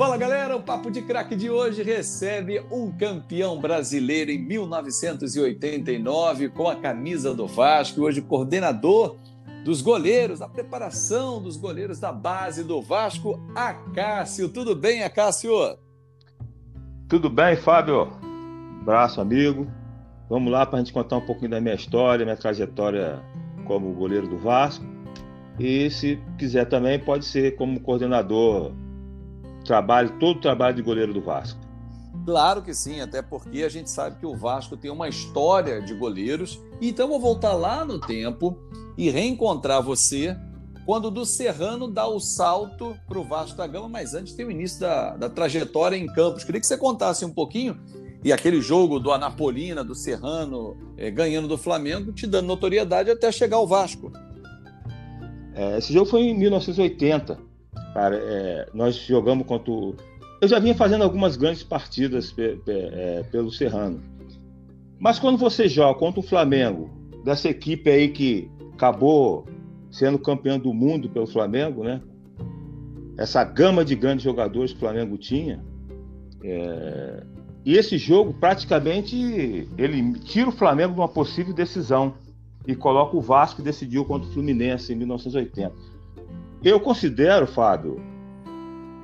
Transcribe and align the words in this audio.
Fala 0.00 0.16
galera, 0.16 0.56
o 0.56 0.62
Papo 0.62 0.90
de 0.90 1.02
Craque 1.02 1.36
de 1.36 1.50
hoje 1.50 1.82
recebe 1.82 2.64
um 2.70 2.90
campeão 2.90 3.60
brasileiro 3.60 4.30
em 4.30 4.38
1989 4.38 6.48
com 6.48 6.68
a 6.68 6.76
camisa 6.76 7.34
do 7.34 7.46
Vasco, 7.46 8.00
hoje 8.00 8.22
coordenador 8.22 9.16
dos 9.62 9.82
goleiros, 9.82 10.38
da 10.38 10.48
preparação 10.48 11.42
dos 11.42 11.58
goleiros 11.58 12.00
da 12.00 12.10
base 12.10 12.64
do 12.64 12.80
Vasco, 12.80 13.38
Acácio. 13.54 14.48
Tudo 14.48 14.74
bem, 14.74 15.04
Acácio? 15.04 15.52
Tudo 17.06 17.28
bem, 17.28 17.56
Fábio? 17.56 18.08
Abraço, 18.80 19.20
amigo. 19.20 19.70
Vamos 20.30 20.50
lá 20.50 20.64
para 20.64 20.76
a 20.76 20.78
gente 20.78 20.94
contar 20.94 21.18
um 21.18 21.26
pouquinho 21.26 21.50
da 21.50 21.60
minha 21.60 21.74
história, 21.74 22.24
minha 22.24 22.38
trajetória 22.38 23.22
como 23.66 23.92
goleiro 23.92 24.26
do 24.26 24.38
Vasco. 24.38 24.82
E 25.58 25.90
se 25.90 26.18
quiser 26.38 26.64
também, 26.70 26.98
pode 26.98 27.26
ser 27.26 27.54
como 27.56 27.78
coordenador 27.80 28.72
trabalho, 29.64 30.18
todo 30.18 30.38
o 30.38 30.40
trabalho 30.40 30.76
de 30.76 30.82
goleiro 30.82 31.12
do 31.12 31.20
Vasco. 31.20 31.60
Claro 32.24 32.62
que 32.62 32.74
sim, 32.74 33.00
até 33.00 33.22
porque 33.22 33.62
a 33.62 33.68
gente 33.68 33.90
sabe 33.90 34.18
que 34.18 34.26
o 34.26 34.36
Vasco 34.36 34.76
tem 34.76 34.90
uma 34.90 35.08
história 35.08 35.80
de 35.80 35.94
goleiros. 35.94 36.60
Então 36.80 37.08
vou 37.08 37.20
voltar 37.20 37.54
lá 37.54 37.84
no 37.84 37.98
tempo 37.98 38.58
e 38.96 39.10
reencontrar 39.10 39.82
você 39.82 40.36
quando 40.84 41.10
do 41.10 41.24
Serrano 41.24 41.88
dá 41.88 42.06
o 42.06 42.18
salto 42.18 42.96
para 43.06 43.18
o 43.18 43.24
Vasco 43.24 43.56
da 43.56 43.66
Gama, 43.66 43.88
mas 43.88 44.14
antes 44.14 44.34
tem 44.34 44.44
o 44.44 44.50
início 44.50 44.80
da, 44.80 45.16
da 45.16 45.30
trajetória 45.30 45.96
em 45.96 46.06
Campos. 46.06 46.44
Queria 46.44 46.60
que 46.60 46.66
você 46.66 46.76
contasse 46.76 47.24
um 47.24 47.32
pouquinho 47.32 47.78
e 48.22 48.32
aquele 48.32 48.60
jogo 48.60 48.98
do 48.98 49.12
Anapolina, 49.12 49.82
do 49.82 49.94
Serrano, 49.94 50.76
é, 50.96 51.10
ganhando 51.10 51.48
do 51.48 51.56
Flamengo, 51.56 52.12
te 52.12 52.26
dando 52.26 52.46
notoriedade 52.46 53.10
até 53.10 53.32
chegar 53.32 53.56
ao 53.56 53.66
Vasco. 53.66 54.12
É, 55.54 55.78
esse 55.78 55.92
jogo 55.92 56.10
foi 56.10 56.22
em 56.22 56.38
1980. 56.38 57.49
Cara, 57.94 58.16
é, 58.16 58.68
nós 58.72 58.96
jogamos 58.96 59.46
contra 59.46 59.70
o... 59.70 59.94
Eu 60.40 60.48
já 60.48 60.58
vinha 60.58 60.74
fazendo 60.74 61.02
algumas 61.02 61.36
grandes 61.36 61.62
partidas 61.62 62.32
pe, 62.32 62.56
pe, 62.64 62.72
é, 62.72 63.22
pelo 63.30 63.50
Serrano. 63.50 64.00
Mas 64.98 65.18
quando 65.18 65.38
você 65.38 65.68
joga 65.68 65.98
contra 65.98 66.20
o 66.20 66.22
Flamengo, 66.22 66.90
dessa 67.24 67.48
equipe 67.48 67.90
aí 67.90 68.08
que 68.08 68.50
acabou 68.74 69.46
sendo 69.90 70.18
campeão 70.18 70.58
do 70.58 70.72
mundo 70.72 71.08
pelo 71.08 71.26
Flamengo, 71.26 71.82
né? 71.82 72.00
Essa 73.18 73.44
gama 73.44 73.84
de 73.84 73.94
grandes 73.94 74.24
jogadores 74.24 74.70
que 74.70 74.76
o 74.78 74.80
Flamengo 74.80 75.18
tinha. 75.18 75.62
É... 76.42 77.22
E 77.64 77.76
esse 77.76 77.98
jogo, 77.98 78.32
praticamente, 78.32 79.68
ele 79.76 80.12
tira 80.20 80.48
o 80.48 80.52
Flamengo 80.52 80.94
de 80.94 81.00
uma 81.00 81.08
possível 81.08 81.52
decisão 81.52 82.14
e 82.66 82.74
coloca 82.74 83.16
o 83.16 83.20
Vasco 83.20 83.56
que 83.56 83.62
decidiu 83.62 84.04
contra 84.04 84.28
o 84.28 84.32
Fluminense 84.32 84.92
em 84.92 84.96
1980. 84.96 85.74
Eu 86.62 86.78
considero, 86.80 87.46
Fábio, 87.46 88.00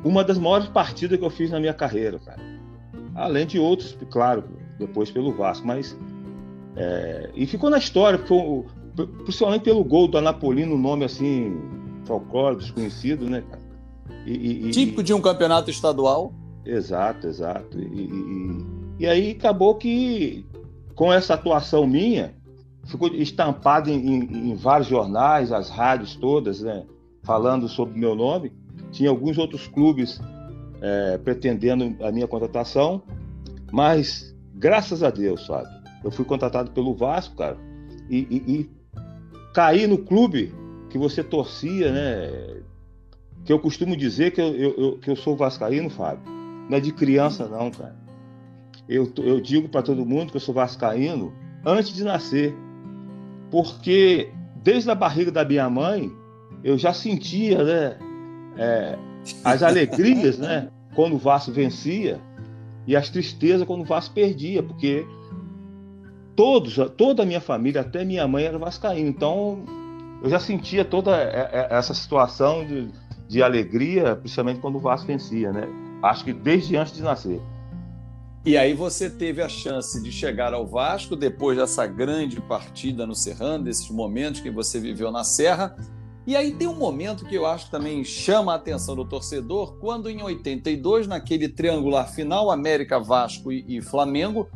uma 0.05 0.23
das 0.23 0.39
maiores 0.39 0.69
partidas 0.69 1.19
que 1.19 1.25
eu 1.25 1.31
fiz 1.31 1.51
na 1.51 1.59
minha 1.59 1.75
carreira, 1.75 2.19
cara. 2.19 2.41
Além 3.15 3.47
de 3.47 3.59
outros, 3.59 3.97
claro, 4.11 4.45
depois 4.79 5.11
pelo 5.11 5.33
Vasco, 5.33 5.67
mas. 5.67 5.97
É, 6.77 7.31
e 7.35 7.47
ficou 7.47 7.71
na 7.71 7.79
história, 7.79 8.19
foi, 8.19 8.65
principalmente 9.25 9.63
pelo 9.63 9.83
gol 9.83 10.07
do 10.07 10.19
Anapolino, 10.19 10.75
um 10.75 10.79
nome 10.79 11.05
assim, 11.05 11.59
folclore, 12.05 12.57
desconhecido, 12.57 13.29
né, 13.29 13.43
cara? 13.49 13.63
E, 14.27 14.69
e, 14.69 14.71
Típico 14.71 15.03
de 15.03 15.15
um 15.15 15.21
campeonato 15.21 15.71
estadual. 15.71 16.35
Exato, 16.65 17.27
exato. 17.27 17.79
E, 17.79 18.65
e, 18.99 19.07
aí 19.07 19.31
acabou 19.31 19.77
que, 19.77 20.45
com 20.95 21.13
essa 21.13 21.35
atuação 21.35 21.87
minha, 21.87 22.35
ficou 22.85 23.09
estampado 23.09 23.89
em, 23.89 23.95
em, 23.95 24.51
em 24.51 24.55
vários 24.55 24.89
jornais, 24.89 25.53
as 25.53 25.71
rádios 25.71 26.17
todas, 26.17 26.61
né? 26.61 26.85
Falando 27.27 27.69
sobre 27.69 27.97
o 27.97 27.99
meu 27.99 28.15
nome. 28.15 28.53
Tinha 28.93 29.11
alguns 29.11 29.37
outros 29.37 29.67
clubes 29.67 30.21
é, 30.81 31.19
pretendendo 31.19 31.97
a 32.03 32.13
minha 32.13 32.29
contratação, 32.29 33.03
mas 33.73 34.35
graças 34.55 35.03
a 35.03 35.11
Deus, 35.11 35.45
sabe? 35.45 35.69
Eu 36.05 36.11
fui 36.11 36.25
contratado 36.25 36.71
pelo 36.71 36.95
Vasco, 36.95 37.37
cara, 37.37 37.59
e, 38.09 38.19
e, 38.31 38.53
e 38.55 38.71
caí 39.53 39.87
no 39.87 39.99
clube 39.99 40.55
que 40.89 40.97
você 40.97 41.23
torcia, 41.25 41.93
né? 41.93 42.63
Que 43.45 43.53
eu 43.53 43.59
costumo 43.59 43.97
dizer 43.97 44.31
que 44.31 44.41
eu, 44.41 44.55
eu, 44.55 44.99
que 44.99 45.11
eu 45.11 45.17
sou 45.17 45.37
vascaíno, 45.37 45.91
Fábio. 45.91 46.23
Não 46.69 46.79
é 46.79 46.81
de 46.81 46.93
criança, 46.93 47.47
não, 47.49 47.71
cara. 47.71 47.97
Eu, 48.89 49.11
eu 49.19 49.41
digo 49.41 49.69
para 49.69 49.83
todo 49.83 50.07
mundo 50.07 50.31
que 50.31 50.37
eu 50.37 50.41
sou 50.41 50.55
vascaíno 50.55 51.33
antes 51.65 51.95
de 51.95 52.05
nascer. 52.05 52.55
Porque 53.51 54.33
desde 54.63 54.91
a 54.91 54.95
barriga 54.95 55.31
da 55.31 55.45
minha 55.45 55.69
mãe, 55.71 56.11
eu 56.63 56.77
já 56.79 56.93
sentia 56.93 57.63
né, 57.63 57.97
é, 58.57 58.99
as 59.45 59.63
alegrias 59.63 60.39
né, 60.39 60.69
quando 60.95 61.15
o 61.15 61.19
Vasco 61.19 61.53
vencia 61.53 62.21
e 62.87 62.95
as 62.97 63.11
tristezas 63.11 63.67
quando 63.67 63.83
o 63.83 63.85
Vasco 63.85 64.15
perdia, 64.15 64.63
porque 64.63 65.07
todos, 66.35 66.77
toda 66.97 67.23
a 67.23 67.27
minha 67.27 67.41
família, 67.41 67.81
até 67.81 68.05
minha 68.05 68.27
mãe 68.29 68.45
era 68.45 68.59
vascaína. 68.59 69.09
Então 69.09 69.65
eu 70.23 70.31
já 70.31 70.39
sentia 70.39 70.85
toda 70.85 71.17
essa 71.17 71.95
situação 71.95 72.65
de, 72.65 72.89
de 73.29 73.43
alegria, 73.43 74.15
principalmente 74.17 74.61
quando 74.61 74.77
o 74.77 74.81
Vasco 74.81 75.07
vencia, 75.07 75.53
né? 75.53 75.67
Acho 76.03 76.25
que 76.25 76.33
desde 76.33 76.77
antes 76.77 76.95
de 76.95 77.03
nascer. 77.03 77.41
E 78.45 78.57
aí 78.57 78.75
você 78.75 79.11
teve 79.11 79.43
a 79.43 79.49
chance 79.49 80.01
de 80.01 80.13
chegar 80.13 80.55
ao 80.55 80.65
Vasco 80.65 81.17
depois 81.17 81.59
dessa 81.59 81.85
grande 81.85 82.41
partida 82.41 83.05
no 83.05 83.15
Serrano, 83.15 83.65
desses 83.65 83.91
momentos 83.91 84.41
que 84.41 84.51
você 84.51 84.79
viveu 84.79 85.11
na 85.11 85.25
Serra, 85.25 85.77
e 86.27 86.35
aí 86.35 86.53
tem 86.53 86.67
um 86.67 86.75
momento 86.75 87.25
que 87.25 87.35
eu 87.35 87.47
acho 87.47 87.67
que 87.67 87.71
também 87.71 88.03
chama 88.03 88.53
a 88.53 88.57
atenção 88.57 88.97
do 88.97 89.05
torcedor, 89.05 89.77
quando 89.79 90.11
em 90.11 90.23
82, 90.23 91.07
naquele 91.07 91.49
triangular 91.49 92.13
final, 92.13 92.51
América, 92.51 92.99
Vasco 92.99 93.53
e, 93.53 93.65
e 93.69 93.81
Flamengo, 93.81 94.49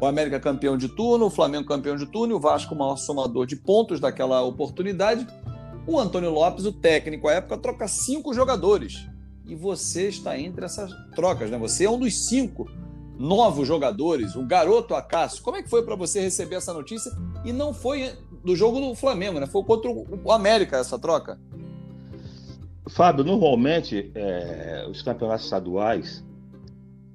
o 0.00 0.06
América 0.06 0.40
campeão 0.40 0.76
de 0.76 0.88
turno, 0.88 1.26
o 1.26 1.30
Flamengo 1.30 1.66
campeão 1.66 1.96
de 1.96 2.06
turno 2.06 2.32
e 2.32 2.36
o 2.36 2.40
Vasco 2.40 2.74
o 2.74 2.78
maior 2.78 2.96
somador 2.96 3.46
de 3.46 3.56
pontos 3.56 4.00
daquela 4.00 4.42
oportunidade, 4.42 5.26
o 5.86 5.98
Antônio 5.98 6.30
Lopes, 6.30 6.64
o 6.64 6.72
técnico 6.72 7.28
à 7.28 7.34
época, 7.34 7.58
troca 7.58 7.88
cinco 7.88 8.32
jogadores. 8.32 9.06
E 9.46 9.54
você 9.54 10.08
está 10.08 10.38
entre 10.38 10.64
essas 10.64 10.90
trocas, 11.14 11.50
né? 11.50 11.58
Você 11.58 11.84
é 11.84 11.90
um 11.90 11.98
dos 11.98 12.26
cinco 12.26 12.70
novos 13.18 13.66
jogadores, 13.66 14.36
o 14.36 14.46
garoto 14.46 14.94
Acácio. 14.94 15.42
Como 15.42 15.56
é 15.56 15.62
que 15.62 15.68
foi 15.68 15.82
para 15.82 15.96
você 15.96 16.20
receber 16.20 16.56
essa 16.56 16.72
notícia? 16.72 17.10
E 17.44 17.52
não 17.52 17.74
foi 17.74 18.12
do 18.44 18.56
jogo 18.56 18.80
do 18.80 18.94
Flamengo, 18.94 19.40
né? 19.40 19.46
Foi 19.46 19.62
contra 19.64 19.90
o 19.90 20.32
América 20.32 20.78
essa 20.78 20.98
troca. 20.98 21.38
Fábio, 22.88 23.24
normalmente 23.24 24.10
é, 24.14 24.86
os 24.90 25.02
campeonatos 25.02 25.44
estaduais, 25.44 26.24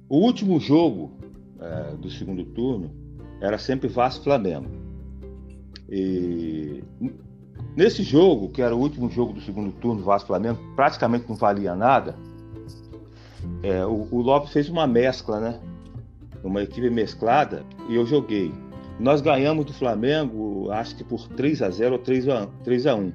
o 0.08 0.18
último 0.18 0.60
jogo 0.60 1.12
é, 1.60 1.96
do 1.96 2.10
segundo 2.10 2.44
turno 2.44 2.90
era 3.40 3.58
sempre 3.58 3.88
Vasco 3.88 4.24
Flamengo. 4.24 4.68
E 5.88 6.82
nesse 7.76 8.02
jogo, 8.02 8.50
que 8.50 8.62
era 8.62 8.74
o 8.74 8.78
último 8.78 9.10
jogo 9.10 9.32
do 9.32 9.40
segundo 9.40 9.72
turno, 9.72 10.02
Vasco 10.02 10.28
Flamengo, 10.28 10.58
praticamente 10.76 11.28
não 11.28 11.36
valia 11.36 11.74
nada. 11.74 12.16
É, 13.62 13.84
o, 13.84 14.08
o 14.10 14.20
Lopes 14.20 14.52
fez 14.52 14.68
uma 14.68 14.86
mescla, 14.86 15.40
né? 15.40 15.60
Uma 16.42 16.62
equipe 16.62 16.90
mesclada 16.90 17.64
e 17.88 17.94
eu 17.94 18.06
joguei. 18.06 18.52
Nós 18.98 19.20
ganhamos 19.20 19.64
do 19.64 19.72
Flamengo, 19.72 20.70
acho 20.70 20.96
que 20.96 21.04
por 21.04 21.28
3 21.28 21.62
a 21.62 21.70
0 21.70 21.94
ou 21.94 21.98
3 21.98 22.28
a, 22.28 22.46
3 22.62 22.86
a 22.86 22.94
1. 22.94 23.12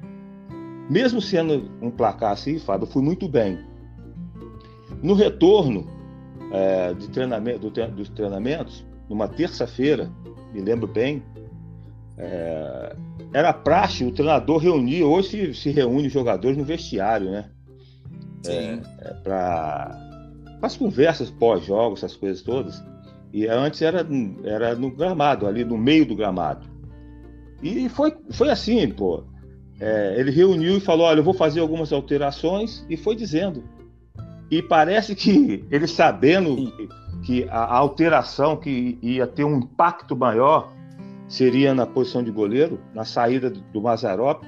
Mesmo 0.89 1.21
sendo 1.21 1.69
um 1.81 1.89
placar 1.89 2.31
assim, 2.31 2.59
Fábio, 2.59 2.85
eu 2.85 2.91
fui 2.91 3.01
muito 3.01 3.27
bem. 3.29 3.59
No 5.01 5.13
retorno 5.13 5.87
é, 6.51 6.93
de 6.93 7.07
treinamento, 7.09 7.69
do, 7.69 7.87
dos 7.91 8.09
treinamentos, 8.09 8.85
numa 9.07 9.27
terça-feira, 9.27 10.11
me 10.53 10.61
lembro 10.61 10.87
bem, 10.87 11.23
é, 12.17 12.95
era 13.33 13.53
praxe 13.53 14.03
o 14.03 14.11
treinador 14.11 14.57
reunir, 14.57 15.03
hoje 15.03 15.53
se, 15.53 15.53
se 15.53 15.69
reúne 15.69 16.07
os 16.07 16.13
jogadores 16.13 16.57
no 16.57 16.65
vestiário, 16.65 17.31
né? 17.31 17.49
Sim. 18.43 18.81
É, 18.99 19.09
é 19.09 19.13
para 19.23 19.97
as 20.61 20.75
conversas 20.75 21.29
pós-jogos, 21.29 22.03
essas 22.03 22.17
coisas 22.17 22.41
todas. 22.41 22.83
E 23.31 23.47
antes 23.47 23.81
era, 23.81 24.05
era 24.43 24.75
no 24.75 24.89
gramado, 24.89 25.47
ali 25.47 25.63
no 25.63 25.77
meio 25.77 26.05
do 26.05 26.15
gramado. 26.15 26.67
E 27.61 27.89
foi, 27.89 28.15
foi 28.31 28.49
assim, 28.49 28.89
pô. 28.89 29.23
É, 29.79 30.15
ele 30.17 30.31
reuniu 30.31 30.77
e 30.77 30.81
falou: 30.81 31.07
Olha, 31.07 31.19
eu 31.19 31.23
vou 31.23 31.33
fazer 31.33 31.59
algumas 31.59 31.93
alterações, 31.93 32.85
e 32.89 32.97
foi 32.97 33.15
dizendo. 33.15 33.63
E 34.49 34.61
parece 34.61 35.15
que 35.15 35.63
ele 35.71 35.87
sabendo 35.87 36.55
que, 36.55 36.89
que 37.23 37.49
a 37.49 37.75
alteração 37.75 38.57
que 38.57 38.97
ia 39.01 39.27
ter 39.27 39.43
um 39.43 39.57
impacto 39.57 40.15
maior 40.15 40.73
seria 41.27 41.73
na 41.75 41.85
posição 41.85 42.23
de 42.23 42.31
goleiro, 42.31 42.79
na 42.93 43.05
saída 43.05 43.49
do 43.49 43.81
Mazarop, 43.81 44.43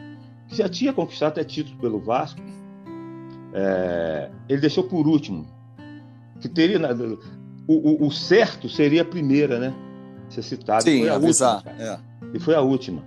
que 0.48 0.56
já 0.56 0.68
tinha 0.68 0.92
conquistado 0.92 1.34
até 1.34 1.44
título 1.44 1.78
pelo 1.78 2.00
Vasco. 2.00 2.42
É, 3.54 4.32
ele 4.50 4.62
deixou 4.62 4.84
por 4.86 5.08
último. 5.08 5.46
Que 6.40 6.50
teria 6.50 6.80
o, 7.68 8.04
o, 8.04 8.08
o, 8.08 8.12
certo 8.12 8.68
seria 8.68 9.02
a 9.02 9.06
primeira, 9.06 9.60
né? 9.60 9.74
Ser 10.30 10.42
citado. 10.42 10.84
Sim, 10.84 11.00
foi 11.00 11.10
a 11.10 11.16
avisar. 11.16 11.56
Última, 11.58 11.84
é. 11.84 12.00
E 12.34 12.40
foi 12.40 12.56
a 12.56 12.62
última. 12.62 13.04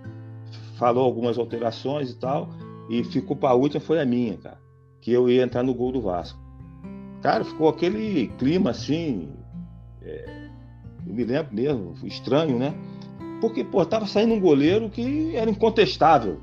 Falou 0.77 1.05
algumas 1.05 1.39
alterações 1.39 2.11
e 2.11 2.17
tal, 2.17 2.51
e 2.89 3.03
ficou 3.05 3.37
para 3.37 3.51
a 3.51 3.55
última, 3.55 3.81
foi 3.81 4.01
a 4.01 4.05
minha, 4.05 4.37
cara. 4.37 4.59
Que 5.01 5.13
eu 5.13 5.29
ia 5.29 5.43
entrar 5.43 5.63
no 5.63 5.75
gol 5.75 5.93
do 5.93 6.01
Vasco. 6.01 6.39
Cara, 7.23 7.45
ficou 7.45 7.69
aquele 7.69 8.29
clima 8.39 8.71
assim. 8.71 9.31
É, 10.03 10.49
eu 11.07 11.15
me 11.15 11.25
lembro 11.25 11.55
mesmo, 11.55 11.95
estranho, 12.05 12.59
né? 12.59 12.75
Porque, 13.41 13.65
pô, 13.65 13.85
tava 13.85 14.07
saindo 14.07 14.35
um 14.35 14.41
goleiro 14.41 14.89
que 14.89 15.35
era 15.37 15.51
incontestável 15.51 16.41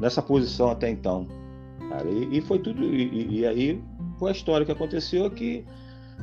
nessa 0.00 0.22
posição 0.22 0.70
até 0.70 0.88
então. 0.90 1.26
Cara, 1.88 2.08
e, 2.08 2.38
e 2.38 2.40
foi 2.40 2.58
tudo. 2.58 2.84
E, 2.84 3.40
e, 3.40 3.46
aí 3.46 3.82
foi 4.18 4.30
a 4.30 4.32
história 4.32 4.66
que 4.66 4.72
aconteceu 4.72 5.30
que 5.30 5.64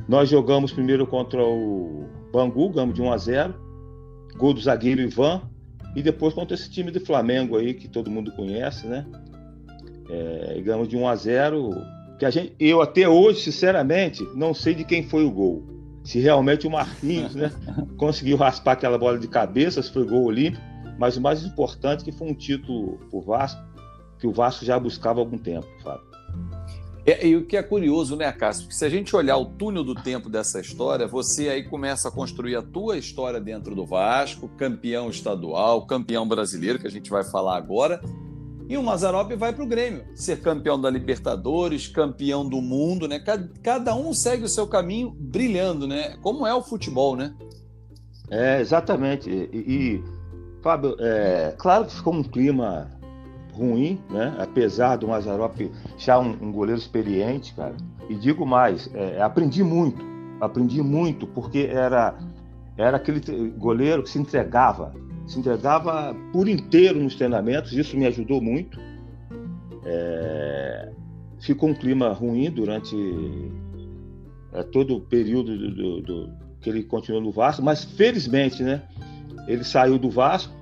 nós 0.08 0.28
jogamos 0.28 0.72
primeiro 0.72 1.06
contra 1.06 1.42
o 1.42 2.04
Bangu, 2.32 2.70
ganhamos 2.70 2.94
de 2.94 3.02
1 3.02 3.12
a 3.12 3.18
0 3.18 3.66
gol 4.36 4.52
do 4.52 4.60
zagueiro 4.60 5.00
Ivan, 5.00 5.42
e 5.94 6.02
depois 6.02 6.34
contra 6.34 6.54
esse 6.54 6.70
time 6.70 6.90
do 6.90 7.00
Flamengo 7.00 7.56
aí, 7.56 7.74
que 7.74 7.88
todo 7.88 8.10
mundo 8.10 8.30
conhece, 8.32 8.86
né? 8.86 9.06
É, 10.08 10.60
ganhamos 10.60 10.88
de 10.88 10.96
1 10.96 11.08
a 11.08 11.16
0 11.16 11.70
que 12.18 12.24
a 12.24 12.30
gente, 12.30 12.54
eu 12.58 12.80
até 12.80 13.08
hoje, 13.08 13.40
sinceramente, 13.40 14.22
não 14.34 14.54
sei 14.54 14.74
de 14.74 14.84
quem 14.84 15.02
foi 15.02 15.24
o 15.24 15.30
gol. 15.30 15.64
Se 16.04 16.20
realmente 16.20 16.66
o 16.66 16.70
Marquinhos, 16.70 17.34
né, 17.34 17.50
conseguiu 17.96 18.36
raspar 18.36 18.72
aquela 18.72 18.96
bola 18.96 19.18
de 19.18 19.26
cabeça, 19.26 19.82
se 19.82 19.90
foi 19.90 20.04
gol 20.04 20.24
olímpico, 20.24 20.62
mas 20.98 21.16
o 21.16 21.20
mais 21.20 21.44
importante 21.44 22.02
é 22.02 22.04
que 22.04 22.12
foi 22.12 22.28
um 22.28 22.34
título 22.34 22.98
pro 23.10 23.20
Vasco, 23.20 23.60
que 24.18 24.26
o 24.26 24.32
Vasco 24.32 24.64
já 24.64 24.78
buscava 24.78 25.20
há 25.20 25.22
algum 25.22 25.36
tempo, 25.36 25.66
Fábio. 25.82 26.15
É, 27.06 27.24
e 27.24 27.36
o 27.36 27.46
que 27.46 27.56
é 27.56 27.62
curioso, 27.62 28.16
né, 28.16 28.32
Cássio? 28.32 28.64
Porque 28.64 28.74
se 28.74 28.84
a 28.84 28.88
gente 28.88 29.14
olhar 29.14 29.36
o 29.36 29.44
túnel 29.44 29.84
do 29.84 29.94
tempo 29.94 30.28
dessa 30.28 30.60
história, 30.60 31.06
você 31.06 31.48
aí 31.48 31.62
começa 31.62 32.08
a 32.08 32.10
construir 32.10 32.56
a 32.56 32.62
tua 32.62 32.98
história 32.98 33.40
dentro 33.40 33.76
do 33.76 33.86
Vasco, 33.86 34.48
campeão 34.56 35.08
estadual, 35.08 35.86
campeão 35.86 36.26
brasileiro, 36.26 36.80
que 36.80 36.86
a 36.86 36.90
gente 36.90 37.08
vai 37.08 37.22
falar 37.22 37.56
agora, 37.56 38.00
e 38.68 38.76
o 38.76 38.82
Mazarop 38.82 39.30
vai 39.36 39.52
para 39.52 39.62
o 39.62 39.68
Grêmio, 39.68 40.04
ser 40.16 40.40
campeão 40.40 40.80
da 40.80 40.90
Libertadores, 40.90 41.86
campeão 41.86 42.48
do 42.48 42.60
mundo, 42.60 43.06
né? 43.06 43.22
Cada 43.62 43.94
um 43.94 44.12
segue 44.12 44.42
o 44.42 44.48
seu 44.48 44.66
caminho 44.66 45.14
brilhando, 45.16 45.86
né? 45.86 46.16
Como 46.20 46.44
é 46.44 46.52
o 46.52 46.60
futebol, 46.60 47.14
né? 47.14 47.32
É, 48.28 48.60
exatamente. 48.60 49.30
E, 49.30 49.48
e 49.54 50.04
Fábio, 50.60 50.96
é, 50.98 51.54
claro 51.56 51.84
que 51.84 51.94
ficou 51.94 52.12
um 52.12 52.24
clima 52.24 52.90
ruim, 53.56 53.98
né? 54.10 54.36
Apesar 54.38 54.96
do 54.96 55.08
Mazarop 55.08 55.58
já 55.96 56.18
um, 56.18 56.36
um 56.40 56.52
goleiro 56.52 56.80
experiente, 56.80 57.54
cara. 57.54 57.74
E 58.08 58.14
digo 58.14 58.46
mais, 58.46 58.88
é, 58.94 59.20
aprendi 59.20 59.64
muito, 59.64 60.04
aprendi 60.40 60.82
muito 60.82 61.26
porque 61.26 61.68
era 61.70 62.14
era 62.76 62.98
aquele 62.98 63.20
goleiro 63.56 64.02
que 64.02 64.10
se 64.10 64.18
entregava, 64.18 64.94
se 65.26 65.38
entregava 65.38 66.14
por 66.30 66.46
inteiro 66.46 67.00
nos 67.00 67.14
treinamentos. 67.14 67.72
Isso 67.72 67.96
me 67.96 68.06
ajudou 68.06 68.40
muito. 68.40 68.78
É, 69.82 70.92
ficou 71.40 71.70
um 71.70 71.74
clima 71.74 72.12
ruim 72.12 72.50
durante 72.50 72.94
é, 74.52 74.62
todo 74.64 74.96
o 74.96 75.00
período 75.00 75.56
do, 75.56 75.74
do, 75.74 76.02
do, 76.02 76.30
que 76.60 76.68
ele 76.68 76.82
continuou 76.82 77.22
no 77.22 77.32
Vasco, 77.32 77.62
mas 77.62 77.84
felizmente, 77.84 78.62
né? 78.62 78.82
Ele 79.48 79.64
saiu 79.64 79.98
do 79.98 80.10
Vasco 80.10 80.52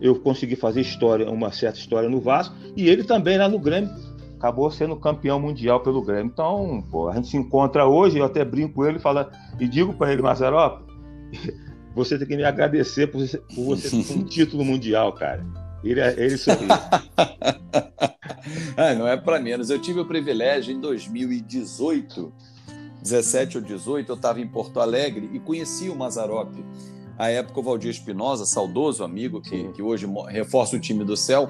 eu 0.00 0.14
consegui 0.16 0.56
fazer 0.56 0.80
história, 0.80 1.30
uma 1.30 1.52
certa 1.52 1.78
história 1.78 2.08
no 2.08 2.20
Vasco, 2.20 2.54
e 2.76 2.88
ele 2.88 3.04
também 3.04 3.38
lá 3.38 3.48
no 3.48 3.58
Grêmio 3.58 3.90
acabou 4.38 4.70
sendo 4.70 4.96
campeão 4.96 5.40
mundial 5.40 5.80
pelo 5.80 6.02
Grêmio. 6.02 6.30
Então, 6.32 6.84
pô, 6.90 7.08
a 7.08 7.14
gente 7.14 7.28
se 7.28 7.36
encontra 7.36 7.86
hoje, 7.86 8.18
eu 8.18 8.24
até 8.24 8.44
brinco 8.44 8.74
com 8.74 8.86
ele 8.86 8.98
fala, 8.98 9.30
e 9.58 9.66
digo 9.66 9.94
para 9.94 10.12
ele, 10.12 10.22
Mazarop, 10.22 10.82
você 11.94 12.18
tem 12.18 12.28
que 12.28 12.36
me 12.36 12.44
agradecer 12.44 13.06
por 13.06 13.26
você, 13.26 13.38
por 13.38 13.64
você 13.64 13.90
ter 13.90 14.14
um 14.14 14.24
título 14.24 14.64
mundial, 14.64 15.12
cara. 15.12 15.44
Ele, 15.82 16.00
é, 16.00 16.14
ele 16.18 16.36
sorriu. 16.36 16.68
ah, 18.76 18.94
não 18.94 19.06
é 19.06 19.16
para 19.16 19.40
menos. 19.40 19.70
Eu 19.70 19.78
tive 19.78 20.00
o 20.00 20.04
privilégio 20.04 20.74
em 20.74 20.80
2018, 20.80 22.32
17 23.02 23.58
ou 23.58 23.64
18, 23.64 24.10
eu 24.10 24.16
estava 24.16 24.40
em 24.40 24.48
Porto 24.48 24.80
Alegre 24.80 25.30
e 25.32 25.38
conheci 25.38 25.88
o 25.88 25.94
Mazarop 25.94 26.52
à 27.18 27.28
época 27.30 27.60
o 27.60 27.62
Valdir 27.62 27.90
Espinosa, 27.90 28.44
saudoso 28.44 29.02
amigo 29.02 29.40
que, 29.40 29.68
que 29.72 29.82
hoje 29.82 30.06
reforça 30.28 30.76
o 30.76 30.80
time 30.80 31.04
do 31.04 31.16
céu, 31.16 31.48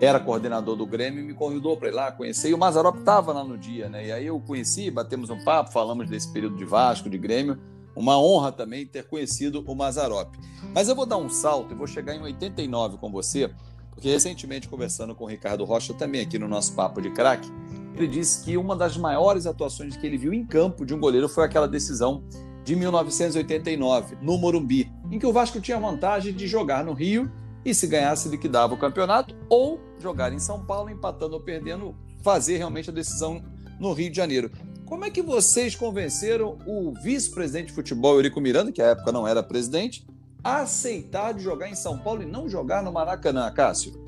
era 0.00 0.18
coordenador 0.18 0.76
do 0.76 0.86
Grêmio 0.86 1.20
e 1.20 1.26
me 1.26 1.34
convidou 1.34 1.76
para 1.76 1.88
ir 1.88 1.92
lá 1.92 2.10
conhecer. 2.10 2.50
E 2.50 2.54
o 2.54 2.58
Mazarop 2.58 2.98
estava 2.98 3.32
lá 3.32 3.44
no 3.44 3.56
dia, 3.56 3.88
né? 3.88 4.06
E 4.06 4.12
aí 4.12 4.26
eu 4.26 4.40
conheci, 4.40 4.90
batemos 4.90 5.30
um 5.30 5.42
papo, 5.44 5.72
falamos 5.72 6.08
desse 6.08 6.32
período 6.32 6.56
de 6.56 6.64
Vasco, 6.64 7.08
de 7.08 7.16
Grêmio. 7.16 7.58
Uma 7.94 8.18
honra 8.18 8.50
também 8.50 8.84
ter 8.84 9.06
conhecido 9.06 9.64
o 9.66 9.74
Mazarop. 9.74 10.34
Mas 10.74 10.88
eu 10.88 10.96
vou 10.96 11.06
dar 11.06 11.16
um 11.16 11.28
salto 11.28 11.72
e 11.72 11.76
vou 11.76 11.86
chegar 11.86 12.14
em 12.14 12.20
89 12.20 12.98
com 12.98 13.10
você, 13.10 13.48
porque 13.90 14.10
recentemente 14.10 14.68
conversando 14.68 15.14
com 15.14 15.24
o 15.24 15.28
Ricardo 15.28 15.64
Rocha, 15.64 15.94
também 15.94 16.20
aqui 16.20 16.38
no 16.40 16.48
nosso 16.48 16.74
Papo 16.74 17.00
de 17.00 17.10
Craque, 17.10 17.48
ele 17.96 18.08
disse 18.08 18.44
que 18.44 18.56
uma 18.56 18.74
das 18.74 18.96
maiores 18.96 19.46
atuações 19.46 19.96
que 19.96 20.04
ele 20.04 20.18
viu 20.18 20.34
em 20.34 20.44
campo 20.44 20.84
de 20.84 20.92
um 20.92 20.98
goleiro 20.98 21.28
foi 21.28 21.44
aquela 21.44 21.68
decisão 21.68 22.24
de 22.64 22.74
1989, 22.74 24.16
no 24.22 24.38
Morumbi, 24.38 24.90
em 25.10 25.18
que 25.18 25.26
o 25.26 25.32
Vasco 25.32 25.60
tinha 25.60 25.78
vantagem 25.78 26.32
de 26.32 26.46
jogar 26.46 26.82
no 26.82 26.94
Rio 26.94 27.30
e 27.64 27.74
se 27.74 27.86
ganhasse 27.86 28.28
liquidava 28.28 28.74
o 28.74 28.78
campeonato, 28.78 29.34
ou 29.48 29.80
jogar 29.98 30.32
em 30.32 30.38
São 30.38 30.64
Paulo, 30.64 30.90
empatando 30.90 31.34
ou 31.34 31.40
perdendo, 31.40 31.94
fazer 32.22 32.56
realmente 32.56 32.90
a 32.90 32.92
decisão 32.92 33.42
no 33.78 33.92
Rio 33.92 34.10
de 34.10 34.16
Janeiro. 34.16 34.50
Como 34.86 35.04
é 35.04 35.10
que 35.10 35.22
vocês 35.22 35.74
convenceram 35.74 36.58
o 36.66 36.92
vice-presidente 37.02 37.66
de 37.66 37.72
futebol, 37.72 38.14
Eurico 38.14 38.40
Miranda, 38.40 38.72
que 38.72 38.82
à 38.82 38.86
época 38.86 39.12
não 39.12 39.26
era 39.26 39.42
presidente, 39.42 40.06
a 40.42 40.62
aceitar 40.62 41.32
de 41.32 41.42
jogar 41.42 41.68
em 41.68 41.74
São 41.74 41.98
Paulo 41.98 42.22
e 42.22 42.26
não 42.26 42.48
jogar 42.48 42.82
no 42.82 42.92
Maracanã, 42.92 43.50
Cássio? 43.50 44.04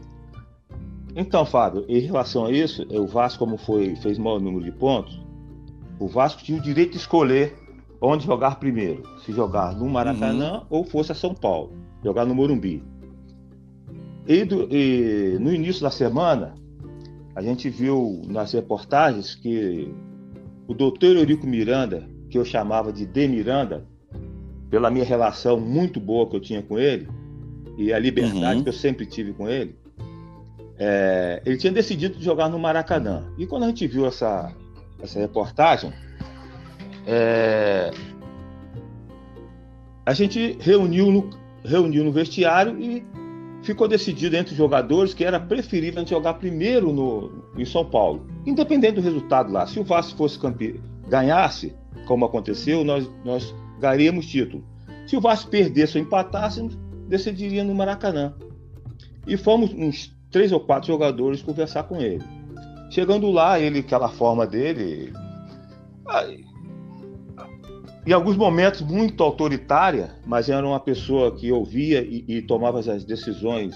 Então, 1.15 1.47
Fábio, 1.47 1.85
em 1.89 2.01
relação 2.01 2.45
a 2.45 2.53
isso, 2.53 2.87
o 2.91 3.07
Vasco, 3.07 3.39
como 3.39 3.57
foi, 3.57 3.97
fez 3.97 4.19
maior 4.19 4.39
número 4.39 4.65
de 4.65 4.73
pontos, 4.73 5.19
o 5.99 6.07
Vasco 6.07 6.43
tinha 6.43 6.59
o 6.59 6.63
direito 6.63 6.93
de 6.93 6.99
escolher 6.99 7.66
onde 8.07 8.25
jogar 8.27 8.59
primeiro, 8.59 9.03
se 9.25 9.33
jogar 9.33 9.75
no 9.75 9.89
Maracanã 9.89 10.59
uhum. 10.59 10.67
ou 10.71 10.85
fosse 10.85 11.13
a 11.13 11.15
São 11.15 11.35
Paulo, 11.35 11.73
jogar 12.05 12.25
no 12.25 12.35
Morumbi. 12.35 12.83
E, 14.27 14.45
do, 14.45 14.69
e, 14.71 15.39
no 15.41 15.53
início 15.53 15.83
da 15.83 15.91
semana, 15.91 16.55
a 17.35 17.43
gente 17.43 17.69
viu 17.69 18.23
nas 18.27 18.53
reportagens 18.53 19.35
que 19.35 19.93
o 20.67 20.75
doutor 20.75 21.17
Eurico 21.17 21.47
Miranda, 21.47 22.09
que 22.29 22.39
eu 22.39 22.45
chamava 22.45 22.93
de 22.93 23.07
De 23.07 23.29
Miranda, 23.29 23.87
pela 24.71 24.91
minha 24.91 25.05
relação 25.05 25.61
muito 25.61 26.01
boa 26.01 26.29
que 26.29 26.37
eu 26.37 26.41
tinha 26.41 26.63
com 26.63 26.79
ele, 26.79 27.09
e 27.79 27.93
a 27.93 27.99
liberdade 27.99 28.57
uhum. 28.57 28.63
que 28.63 28.69
eu 28.69 28.73
sempre 28.73 29.07
tive 29.07 29.33
com 29.33 29.49
ele, 29.49 29.77
é, 30.79 31.43
ele 31.45 31.57
tinha 31.57 31.73
decidido 31.73 32.21
jogar 32.21 32.49
no 32.49 32.59
Maracanã. 32.59 33.25
E 33.39 33.47
quando 33.47 33.65
a 33.65 33.69
gente 33.69 33.87
viu 33.87 34.07
essa, 34.07 34.53
essa 35.01 35.19
reportagem, 35.19 35.93
é... 37.07 37.91
A 40.05 40.13
gente 40.13 40.57
reuniu 40.61 41.11
no, 41.11 41.31
reuniu 41.65 42.05
no 42.05 42.13
vestiário 42.13 42.81
e 42.81 43.05
ficou 43.63 43.89
decidido 43.89 44.37
entre 44.37 44.53
os 44.53 44.59
jogadores 44.59 45.13
que 45.13 45.25
era 45.25 45.41
preferível 45.41 45.99
a 45.99 46.01
gente 46.01 46.11
jogar 46.11 46.35
primeiro 46.35 46.93
no, 46.93 47.45
em 47.57 47.65
São 47.65 47.85
Paulo, 47.85 48.27
independente 48.47 48.95
do 48.95 49.01
resultado 49.01 49.53
lá. 49.53 49.67
Se 49.67 49.81
o 49.81 49.85
Vasco 49.85 50.17
fosse 50.17 50.39
campeão, 50.39 50.77
ganhasse, 51.09 51.75
como 52.07 52.25
aconteceu, 52.25 52.85
nós, 52.85 53.11
nós 53.25 53.55
ganharíamos 53.81 54.27
título. 54.27 54.65
Se 55.07 55.17
o 55.17 55.21
Vasco 55.21 55.51
perdesse 55.51 55.99
ou 55.99 56.05
empatasse, 56.05 56.69
decidiria 57.09 57.65
no 57.65 57.75
Maracanã. 57.75 58.35
E 59.27 59.37
fomos 59.37 59.73
uns 59.73 60.15
três 60.31 60.53
ou 60.53 60.61
quatro 60.61 60.87
jogadores 60.87 61.43
conversar 61.43 61.85
com 61.85 62.01
ele. 62.01 62.23
Chegando 62.91 63.31
lá, 63.31 63.59
ele, 63.59 63.81
aquela 63.81 64.09
forma 64.09 64.47
dele, 64.47 65.13
em 68.07 68.13
alguns 68.13 68.37
momentos 68.37 68.83
muito 68.83 69.23
autoritária, 69.25 70.15
mas 70.25 70.49
era 70.49 70.65
uma 70.65 70.79
pessoa 70.79 71.35
que 71.35 71.51
ouvia 71.51 72.01
e, 72.03 72.25
e 72.29 72.43
tomava 72.43 72.79
as 72.79 73.05
decisões 73.05 73.75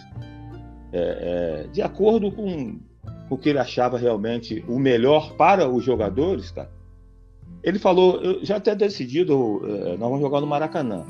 é, 0.93 1.65
é, 1.65 1.67
de 1.73 1.83
acordo 1.83 2.31
com, 2.31 2.79
o 3.29 3.37
que 3.37 3.49
ele 3.49 3.59
achava 3.59 3.99
realmente 3.99 4.65
o 4.69 4.79
melhor 4.79 5.35
para 5.35 5.69
os 5.69 5.85
jogadores, 5.85 6.51
cara. 6.53 6.71
Ele 7.63 7.79
falou, 7.79 8.21
eu 8.23 8.45
já 8.45 8.57
até 8.57 8.75
decidido, 8.75 9.63
é, 9.65 9.97
nós 9.97 10.09
vamos 10.09 10.21
jogar 10.21 10.41
no 10.41 10.47
Maracanã. 10.47 11.05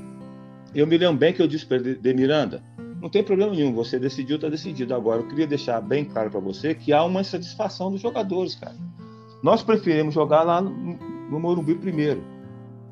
Eu 0.74 0.86
me 0.86 0.96
lembro 0.96 1.16
bem 1.16 1.32
que 1.32 1.42
eu 1.42 1.46
disse 1.46 1.66
para 1.66 1.76
ele, 1.76 1.94
de 1.94 2.14
Miranda, 2.14 2.62
não 3.00 3.08
tem 3.08 3.22
problema 3.22 3.52
nenhum, 3.52 3.72
você 3.72 3.98
decidiu, 3.98 4.36
está 4.36 4.48
decidido. 4.48 4.94
Agora, 4.94 5.20
eu 5.20 5.28
queria 5.28 5.46
deixar 5.46 5.80
bem 5.80 6.04
claro 6.04 6.30
para 6.30 6.40
você 6.40 6.74
que 6.74 6.92
há 6.92 7.04
uma 7.04 7.20
insatisfação 7.20 7.90
dos 7.90 8.00
jogadores, 8.00 8.54
cara. 8.54 8.76
Nós 9.42 9.62
preferimos 9.62 10.14
jogar 10.14 10.42
lá 10.42 10.60
no, 10.60 10.70
no 10.70 11.40
Morumbi 11.40 11.74
primeiro 11.74 12.22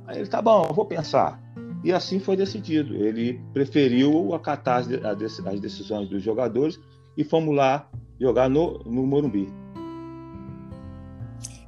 Aí 0.08 0.20
ele, 0.20 0.26
tá 0.26 0.40
bom, 0.40 0.72
vou 0.72 0.86
pensar. 0.86 1.38
E 1.84 1.92
assim 1.92 2.18
foi 2.18 2.34
decidido. 2.34 2.96
Ele 2.96 3.40
preferiu 3.52 4.34
acatar 4.34 4.78
as, 4.78 5.60
decisões 5.60 6.08
dos 6.08 6.22
jogadores 6.22 6.80
e 7.16 7.22
fomos 7.22 7.54
lá 7.54 7.86
jogar 8.18 8.48
no, 8.48 8.78
no 8.84 9.06
Morumbi. 9.06 9.52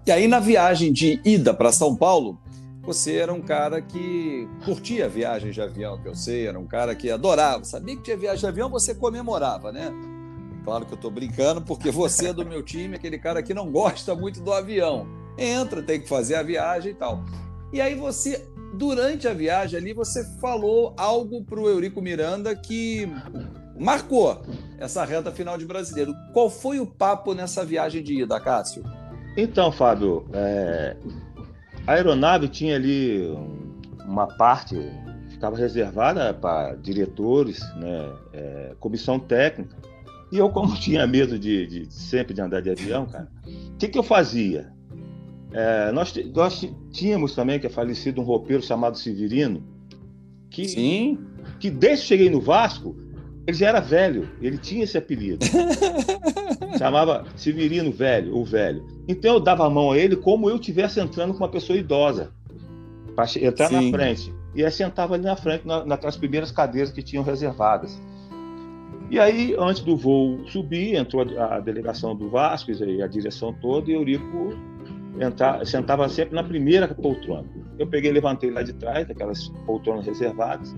E 0.06 0.11
aí, 0.11 0.26
na 0.26 0.40
viagem 0.40 0.90
de 0.90 1.20
ida 1.23 1.52
para 1.52 1.70
São 1.70 1.94
Paulo, 1.94 2.40
você 2.82 3.16
era 3.16 3.32
um 3.32 3.42
cara 3.42 3.82
que 3.82 4.49
curtia 4.64 5.06
viagens 5.06 5.54
de 5.54 5.61
avião, 5.61 6.00
que 6.00 6.09
eu 6.09 6.14
sei, 6.14 6.47
era 6.47 6.59
um 6.59 6.66
cara 6.66 6.94
que 6.94 7.11
adorava. 7.11 7.62
Sabia 7.64 7.94
que 7.94 8.02
tinha 8.02 8.16
viagem 8.16 8.40
de 8.40 8.47
avião, 8.47 8.70
você 8.70 8.94
comemorava, 8.94 9.70
né? 9.70 9.92
Claro 10.64 10.87
que 10.87 10.92
eu 10.92 10.97
estou 10.97 11.11
brincando, 11.11 11.61
porque 11.61 11.90
você 11.90 12.28
é 12.28 12.32
do 12.32 12.44
meu 12.44 12.62
time, 12.62 12.97
aquele 12.97 13.18
cara 13.18 13.42
que 13.42 13.52
não 13.52 13.70
gosta 13.70 14.14
muito 14.14 14.40
do 14.40 14.52
avião. 14.52 15.06
entra, 15.37 15.82
tem 15.82 16.00
que 16.00 16.09
fazer 16.09 16.37
a 16.37 16.42
viagem 16.42 16.92
e 16.92 16.94
tal. 16.94 17.23
E 17.73 17.81
aí 17.81 17.95
você, 17.95 18.47
durante 18.75 19.29
a 19.29 19.35
viagem 19.35 19.79
ali, 19.79 19.93
você 19.93 20.25
falou 20.41 20.95
algo 20.97 21.45
para 21.45 21.61
o 21.61 21.69
Eurico 21.69 22.03
Miranda 22.03 22.55
que 22.55 23.09
marcou 23.79 24.43
essa 24.79 25.05
reta 25.05 25.31
final 25.31 25.57
de 25.57 25.65
brasileiro. 25.65 26.15
Qual 26.33 26.50
foi 26.50 26.81
o 26.81 26.87
papo 26.87 27.35
nessa 27.35 27.65
viagem 27.65 28.03
de 28.03 28.23
ida, 28.23 28.41
Cássio? 28.41 28.83
Então, 29.37 29.71
Fábio, 29.71 30.27
é... 30.33 30.97
a 31.87 31.93
aeronave 31.93 32.49
tinha 32.49 32.75
ali 32.75 33.23
uma 34.05 34.27
parte 34.27 34.77
ficava 35.41 35.57
reservada 35.57 36.35
para 36.35 36.75
diretores, 36.75 37.61
né, 37.77 38.12
é, 38.35 38.75
comissão 38.79 39.19
técnica. 39.19 39.75
E 40.31 40.37
eu, 40.37 40.50
como 40.50 40.75
tinha 40.79 41.07
medo 41.07 41.39
de, 41.39 41.67
de, 41.67 41.93
sempre 41.93 42.35
de 42.35 42.43
andar 42.43 42.61
de 42.61 42.69
avião, 42.69 43.07
cara, 43.07 43.27
o 43.47 43.77
que, 43.79 43.89
que 43.89 43.99
eu 43.99 44.03
fazia? 44.03 44.71
É, 45.52 45.90
nós, 45.92 46.14
nós 46.35 46.69
tínhamos 46.92 47.35
também, 47.35 47.59
que 47.59 47.66
é 47.66 47.71
falecido, 47.71 48.21
um 48.21 48.25
roupeiro 48.25 48.62
chamado 48.62 48.97
Severino, 48.97 49.62
que, 50.49 50.69
Sim. 50.69 51.19
que 51.59 51.71
desde 51.71 52.02
que 52.02 52.09
cheguei 52.09 52.30
no 52.30 52.40
Vasco, 52.40 52.97
ele 53.47 53.57
já 53.57 53.69
era 53.69 53.80
velho, 53.80 54.28
ele 54.40 54.59
tinha 54.59 54.85
esse 54.85 54.97
apelido. 54.97 55.45
Chamava 56.78 57.25
Severino 57.37 57.90
Velho, 57.90 58.37
o 58.37 58.45
velho. 58.45 58.87
Então 59.09 59.35
eu 59.35 59.40
dava 59.40 59.66
a 59.66 59.71
mão 59.71 59.90
a 59.90 59.99
ele 59.99 60.14
como 60.14 60.49
eu 60.49 60.57
estivesse 60.57 61.00
entrando 61.00 61.33
com 61.33 61.38
uma 61.38 61.49
pessoa 61.49 61.76
idosa, 61.76 62.30
para 63.16 63.25
entrar 63.42 63.69
Sim. 63.69 63.90
na 63.90 63.99
frente. 63.99 64.33
E 64.54 64.64
aí 64.64 64.71
sentava 64.71 65.14
ali 65.14 65.25
na 65.25 65.37
frente, 65.37 65.66
na, 65.66 65.85
naquelas 65.85 66.16
primeiras 66.16 66.50
cadeiras 66.52 66.92
que 66.92 67.02
tinham 67.02 67.25
reservadas. 67.25 68.00
E 69.11 69.19
aí, 69.19 69.57
antes 69.59 69.83
do 69.83 69.97
voo 69.97 70.47
subir, 70.47 70.95
entrou 70.95 71.26
a, 71.37 71.57
a 71.57 71.61
delegação 71.61 72.14
do 72.14 72.28
Vasco 72.28 72.71
e 72.71 73.02
a 73.02 73.09
direção 73.09 73.52
toda, 73.52 73.90
e 73.90 73.95
Eurico 73.95 74.54
entra, 75.19 75.64
sentava 75.64 76.09
sempre 76.09 76.35
na 76.35 76.45
primeira 76.45 76.88
poltrona. 76.88 77.49
Eu 77.79 77.87
peguei, 77.87 78.12
levantei 78.12 78.50
lá 78.50 78.62
de 78.62 78.73
trás, 78.75 79.07
daquelas 79.09 79.49
poltronas 79.67 80.07
reservadas, 80.07 80.75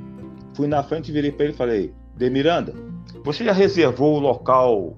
fui 0.54 0.66
na 0.66 0.82
frente 0.82 1.10
e 1.10 1.12
virei 1.12 1.32
para 1.32 1.44
ele 1.44 1.54
e 1.54 1.56
falei: 1.56 1.94
De 2.16 2.30
Miranda, 2.30 2.74
você 3.24 3.44
já 3.44 3.52
reservou 3.52 4.16
o 4.16 4.20
local 4.20 4.96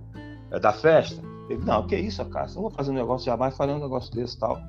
é, 0.50 0.58
da 0.58 0.72
festa? 0.72 1.22
Ele, 1.48 1.64
não, 1.64 1.86
que 1.86 1.96
isso, 1.96 2.24
cara, 2.26 2.46
não 2.54 2.62
vou 2.62 2.70
fazer 2.70 2.90
um 2.90 2.94
negócio 2.94 3.26
jamais 3.26 3.56
falando 3.56 3.78
um 3.78 3.84
negócio 3.84 4.14
desse 4.14 4.38
tal. 4.38 4.60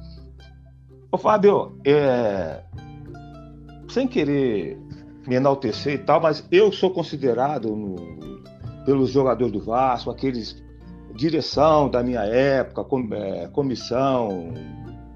Ô, 1.11 1.17
Fábio, 1.17 1.77
é... 1.85 2.61
sem 3.89 4.07
querer 4.07 4.77
me 5.25 5.35
enaltecer 5.35 5.93
e 5.93 5.97
tal, 5.97 6.21
mas 6.21 6.45
eu 6.51 6.71
sou 6.71 6.91
considerado 6.91 7.75
no 7.75 7.95
pelos 8.85 9.09
jogadores 9.09 9.51
do 9.51 9.59
Vasco, 9.59 10.11
aqueles 10.11 10.63
direção 11.15 11.89
da 11.89 12.03
minha 12.03 12.21
época, 12.21 12.83
com, 12.83 13.07
é, 13.13 13.47
comissão, 13.47 14.53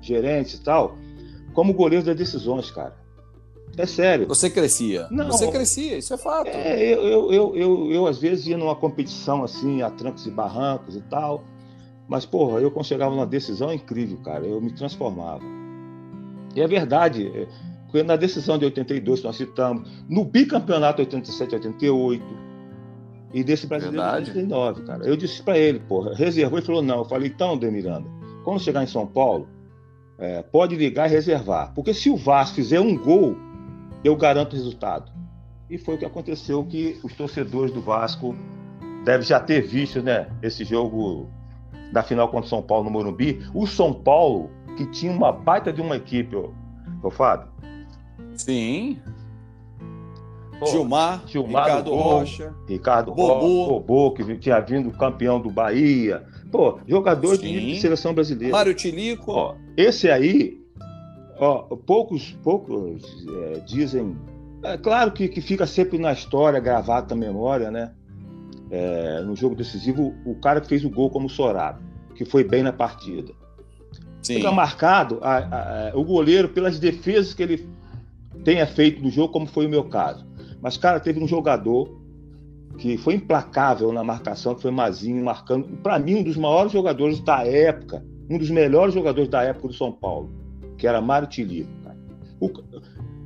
gerentes 0.02 0.56
e 0.56 0.64
tal, 0.64 0.96
como 1.54 1.74
goleiro 1.74 2.06
das 2.06 2.16
decisões, 2.16 2.72
cara. 2.72 2.98
É 3.78 3.86
sério. 3.86 4.28
Você 4.28 4.50
crescia. 4.50 5.08
Não, 5.12 5.28
Você 5.28 5.50
crescia, 5.52 5.98
isso 5.98 6.14
é 6.14 6.18
fato. 6.18 6.48
É, 6.48 6.94
eu, 6.94 7.04
eu, 7.04 7.32
eu, 7.32 7.56
eu, 7.56 7.92
eu, 7.92 8.08
às 8.08 8.18
vezes 8.18 8.48
ia 8.48 8.58
numa 8.58 8.76
competição 8.76 9.44
assim, 9.44 9.82
a 9.82 9.90
trancos 9.90 10.26
e 10.26 10.32
barrancos 10.32 10.96
e 10.96 11.02
tal, 11.02 11.44
mas, 12.08 12.26
porra, 12.26 12.60
eu 12.60 12.72
quando 12.72 12.86
chegava 12.86 13.14
numa 13.14 13.28
decisão 13.28 13.70
é 13.70 13.76
incrível, 13.76 14.18
cara, 14.24 14.46
eu 14.46 14.60
me 14.60 14.72
transformava. 14.74 15.44
E 16.56 16.62
é 16.62 16.68
verdade, 16.68 17.32
é, 17.94 18.04
na 18.04 18.16
decisão 18.16 18.58
de 18.58 18.66
82 18.66 19.22
nós 19.22 19.36
citamos, 19.36 19.88
no 20.10 20.26
bicampeonato 20.26 21.02
87 21.02 21.56
88, 21.56 22.49
e 23.34 23.44
desse 23.44 23.68
brasileiro 23.68 24.02
Verdade. 24.02 24.32
de 24.32 24.44
99, 24.44 24.84
cara. 24.84 25.06
Eu 25.06 25.16
disse 25.16 25.42
para 25.44 25.58
ele, 25.58 25.80
porra, 25.80 26.16
reservou 26.16 26.60
e 26.60 26.62
falou: 26.62 26.82
não. 26.82 27.00
Eu 27.00 27.06
falei, 27.06 27.30
então, 27.30 27.58
Demiranda, 27.58 28.10
quando 28.44 28.60
chegar 28.60 28.84
em 28.84 28.88
São 28.88 29.06
Paulo, 29.06 29.48
é, 30.18 30.42
pode 30.42 30.76
ligar 30.76 31.08
e 31.08 31.12
reservar. 31.12 31.74
Porque 31.74 31.94
se 31.94 32.10
o 32.10 32.18
Vasco 32.18 32.56
fizer 32.56 32.80
um 32.80 32.98
gol, 32.98 33.36
eu 34.04 34.16
garanto 34.16 34.54
o 34.54 34.56
resultado. 34.56 35.12
E 35.70 35.78
foi 35.78 35.96
o 35.96 35.98
que 35.98 36.06
aconteceu 36.06 36.64
que 36.66 37.00
os 37.04 37.14
torcedores 37.14 37.72
do 37.72 37.82
Vasco 37.82 38.36
devem 39.06 39.26
já 39.26 39.40
ter 39.40 39.62
visto, 39.62 40.02
né? 40.02 40.28
Esse 40.42 40.66
jogo 40.66 41.30
da 41.94 42.02
final 42.02 42.28
contra 42.30 42.48
o 42.48 42.50
São 42.50 42.62
Paulo 42.62 42.86
no 42.86 42.92
Morumbi. 42.92 43.40
O 43.54 43.68
São 43.68 43.94
Paulo, 43.94 44.50
que 44.76 44.86
tinha 44.88 45.12
uma 45.12 45.32
baita 45.32 45.72
de 45.72 45.82
uma 45.82 45.96
equipe, 45.96 46.36
ô, 46.36 46.52
ô 47.04 47.12
Fábio. 47.12 47.48
Sim. 48.36 49.00
Gilmar, 50.68 51.24
Gilmar 51.28 51.66
Ricardo 51.66 51.96
Rocha, 51.96 52.54
Ricardo 52.68 53.14
Bobô. 53.14 53.80
Bobô, 53.80 54.12
que 54.12 54.38
tinha 54.38 54.60
vindo 54.60 54.92
campeão 54.92 55.40
do 55.40 55.50
Bahia. 55.50 56.24
Pô, 56.52 56.80
jogador 56.88 57.38
de 57.38 57.80
seleção 57.80 58.14
brasileira. 58.14 58.56
Mário 58.56 58.74
Tilico. 58.74 59.32
Ó, 59.32 59.56
esse 59.78 60.10
aí, 60.10 60.60
ó, 61.38 61.60
poucos, 61.76 62.32
poucos 62.44 63.04
é, 63.54 63.60
dizem. 63.60 64.18
É 64.64 64.78
claro 64.78 65.12
que, 65.12 65.28
que 65.28 65.42
fica 65.42 65.66
sempre 65.66 65.98
na 65.98 66.12
história, 66.12 66.60
gravado 66.60 67.16
na 67.16 67.20
memória, 67.20 67.72
né? 67.72 67.92
É, 68.72 69.22
no 69.22 69.36
jogo 69.36 69.56
decisivo, 69.56 70.14
o 70.26 70.36
cara 70.36 70.62
que 70.62 70.68
fez 70.68 70.84
o 70.84 70.90
gol 70.90 71.10
como 71.10 71.30
Sorado, 71.30 71.82
que 72.16 72.26
foi 72.26 72.44
bem 72.44 72.62
na 72.62 72.74
partida. 72.74 73.32
Sim. 74.22 74.36
Fica 74.36 74.52
marcado 74.52 75.20
a, 75.22 75.38
a, 75.38 75.90
a, 75.90 75.98
o 75.98 76.04
goleiro 76.04 76.50
pelas 76.50 76.78
defesas 76.78 77.34
que 77.34 77.42
ele 77.42 77.70
tenha 78.44 78.68
feito 78.68 79.02
no 79.02 79.10
jogo, 79.10 79.34
como 79.34 79.48
foi 79.48 79.66
o 79.66 79.70
meu 79.70 79.86
caso. 79.86 80.29
Mas, 80.62 80.78
cara, 80.78 81.00
teve 81.00 81.24
um 81.24 81.28
jogador 81.28 82.00
que 82.78 82.98
foi 82.98 83.16
implacável 83.16 83.92
na 83.92 84.04
marcação, 84.04 84.56
que 84.56 84.62
foi 84.62 84.72
Mazinho, 84.72 85.24
marcando, 85.24 85.68
para 85.78 86.00
mim, 86.00 86.16
um 86.16 86.24
dos 86.24 86.38
maiores 86.38 86.72
jogadores 86.72 87.20
da 87.20 87.46
época, 87.46 88.04
um 88.30 88.38
dos 88.38 88.50
melhores 88.50 88.94
jogadores 88.94 89.30
da 89.30 89.44
época 89.44 89.68
do 89.68 89.74
São 89.74 89.92
Paulo, 89.92 90.30
que 90.78 90.88
era 90.88 91.02
Mário 91.02 91.28
Tilico. 91.28 91.70
O, 92.40 92.50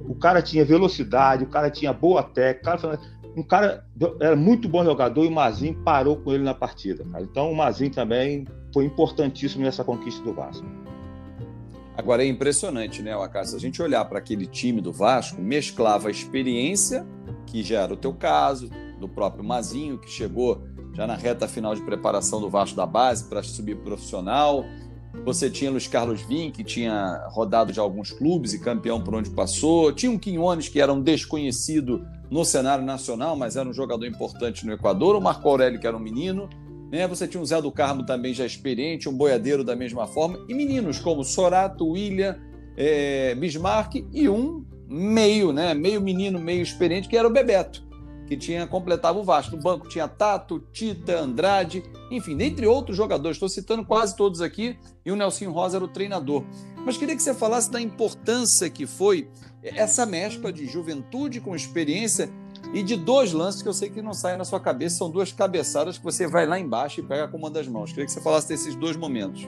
o 0.10 0.16
cara 0.16 0.42
tinha 0.42 0.66
velocidade, 0.66 1.44
o 1.44 1.50
cara 1.50 1.70
tinha 1.70 1.94
boa 1.94 2.24
técnica, 2.24 2.78
cara, 2.78 3.00
um 3.36 3.44
cara 3.44 3.86
era 4.20 4.36
muito 4.36 4.68
bom 4.68 4.84
jogador 4.84 5.24
e 5.24 5.28
o 5.28 5.32
Mazinho 5.32 5.76
parou 5.84 6.18
com 6.18 6.32
ele 6.32 6.44
na 6.44 6.54
partida. 6.54 7.04
Cara. 7.12 7.24
Então 7.24 7.52
o 7.52 7.56
Mazinho 7.56 7.92
também 7.92 8.46
foi 8.74 8.86
importantíssimo 8.86 9.64
nessa 9.64 9.84
conquista 9.84 10.24
do 10.24 10.34
Vasco. 10.34 10.66
Agora 11.96 12.24
é 12.24 12.28
impressionante, 12.28 13.04
né? 13.04 13.14
Se 13.44 13.56
a 13.56 13.60
gente 13.60 13.82
olhar 13.82 14.04
para 14.06 14.18
aquele 14.18 14.48
time 14.48 14.82
do 14.82 14.92
Vasco, 14.92 15.40
mesclava 15.40 16.08
a 16.08 16.12
experiência, 16.12 17.06
que 17.46 17.64
já 17.64 17.82
era 17.82 17.94
o 17.94 17.98
teu 17.98 18.14
caso, 18.14 18.70
do 19.00 19.08
próprio 19.08 19.44
Mazinho, 19.44 19.98
que 19.98 20.10
chegou 20.10 20.62
já 20.94 21.06
na 21.08 21.16
reta 21.16 21.48
final 21.48 21.76
de 21.76 21.82
preparação 21.82 22.40
do 22.40 22.50
Vasco 22.50 22.76
da 22.76 22.86
base 22.86 23.26
para 23.26 23.44
subir 23.44 23.78
profissional. 23.78 24.64
Você 25.26 25.50
tinha 25.50 25.70
Luiz 25.70 25.88
Carlos 25.88 26.22
Vim, 26.22 26.50
que 26.52 26.64
tinha 26.64 27.28
rodado 27.30 27.72
de 27.72 27.80
alguns 27.80 28.12
clubes 28.12 28.54
e 28.54 28.60
campeão 28.60 29.02
por 29.02 29.14
onde 29.14 29.30
passou. 29.30 29.92
Tinha 29.92 30.12
um 30.12 30.18
Quinones, 30.18 30.70
que 30.70 30.82
era 30.82 30.92
um 30.92 31.02
desconhecido 31.02 32.06
no 32.32 32.44
cenário 32.44 32.84
nacional, 32.84 33.36
mas 33.36 33.56
era 33.56 33.68
um 33.68 33.74
jogador 33.74 34.06
importante 34.08 34.66
no 34.66 34.74
Equador. 34.74 35.16
O 35.16 35.22
Marco 35.22 35.48
Aurélio, 35.48 35.80
que 35.80 35.86
era 35.86 35.96
um 35.96 36.00
menino. 36.00 36.50
Né? 36.92 37.08
Você 37.08 37.28
tinha 37.28 37.42
um 37.42 37.46
Zé 37.46 37.62
do 37.62 37.72
Carmo 37.72 38.06
também 38.06 38.34
já 38.34 38.46
experiente, 38.46 39.08
um 39.08 39.14
boiadeiro 39.16 39.64
da 39.64 39.76
mesma 39.76 40.08
forma, 40.08 40.40
e 40.50 40.54
meninos 40.54 41.00
como 41.00 41.24
Sorato, 41.24 41.88
William, 41.88 42.38
é, 42.76 43.36
Bismarck 43.36 43.96
e 44.12 44.28
um 44.28 44.66
meio, 44.88 45.52
né? 45.52 45.74
meio 45.74 46.02
menino, 46.02 46.40
meio 46.40 46.62
experiente, 46.62 47.08
que 47.08 47.18
era 47.18 47.28
o 47.28 47.32
Bebeto, 47.32 47.84
que 48.28 48.38
tinha 48.38 48.68
completava 48.68 49.20
o 49.20 49.24
Vasco. 49.24 49.56
No 49.56 49.62
banco 49.62 49.88
tinha 49.88 50.08
Tato, 50.08 50.60
Tita, 50.72 51.20
Andrade, 51.20 51.84
enfim, 52.12 52.36
dentre 52.36 52.68
outros 52.68 52.96
jogadores. 52.96 53.36
Estou 53.36 53.50
citando 53.50 53.86
quase 53.86 54.16
todos 54.16 54.42
aqui, 54.42 54.78
e 55.06 55.12
o 55.12 55.16
Nelson 55.16 55.52
Rosa 55.52 55.78
era 55.78 55.86
o 55.86 55.88
treinador. 55.88 56.44
Mas 56.86 56.98
queria 56.98 57.16
que 57.16 57.24
você 57.24 57.34
falasse 57.34 57.72
da 57.72 57.80
importância 57.80 58.70
que 58.70 58.86
foi 58.86 59.30
essa 59.64 60.06
mescla 60.06 60.52
de 60.52 60.66
juventude 60.66 61.40
com 61.40 61.56
experiência 61.56 62.30
e 62.74 62.84
de 62.84 62.96
dois 62.96 63.32
lances 63.32 63.62
que 63.62 63.68
eu 63.68 63.74
sei 63.74 63.90
que 63.90 64.02
não 64.02 64.14
saem 64.14 64.38
na 64.38 64.44
sua 64.44 64.60
cabeça, 64.60 64.98
são 64.98 65.10
duas 65.10 65.32
cabeçadas 65.32 65.98
que 65.98 66.04
você 66.04 66.28
vai 66.28 66.46
lá 66.46 66.60
embaixo 66.60 67.00
e 67.00 67.04
pega 67.04 67.28
com 67.28 67.38
uma 67.38 67.50
das 67.50 67.68
mãos. 67.68 67.92
Queria 67.92 68.06
que 68.06 68.12
você 68.12 68.22
falasse 68.22 68.48
desses 68.48 68.76
dois 68.76 68.98
momentos. 68.98 69.48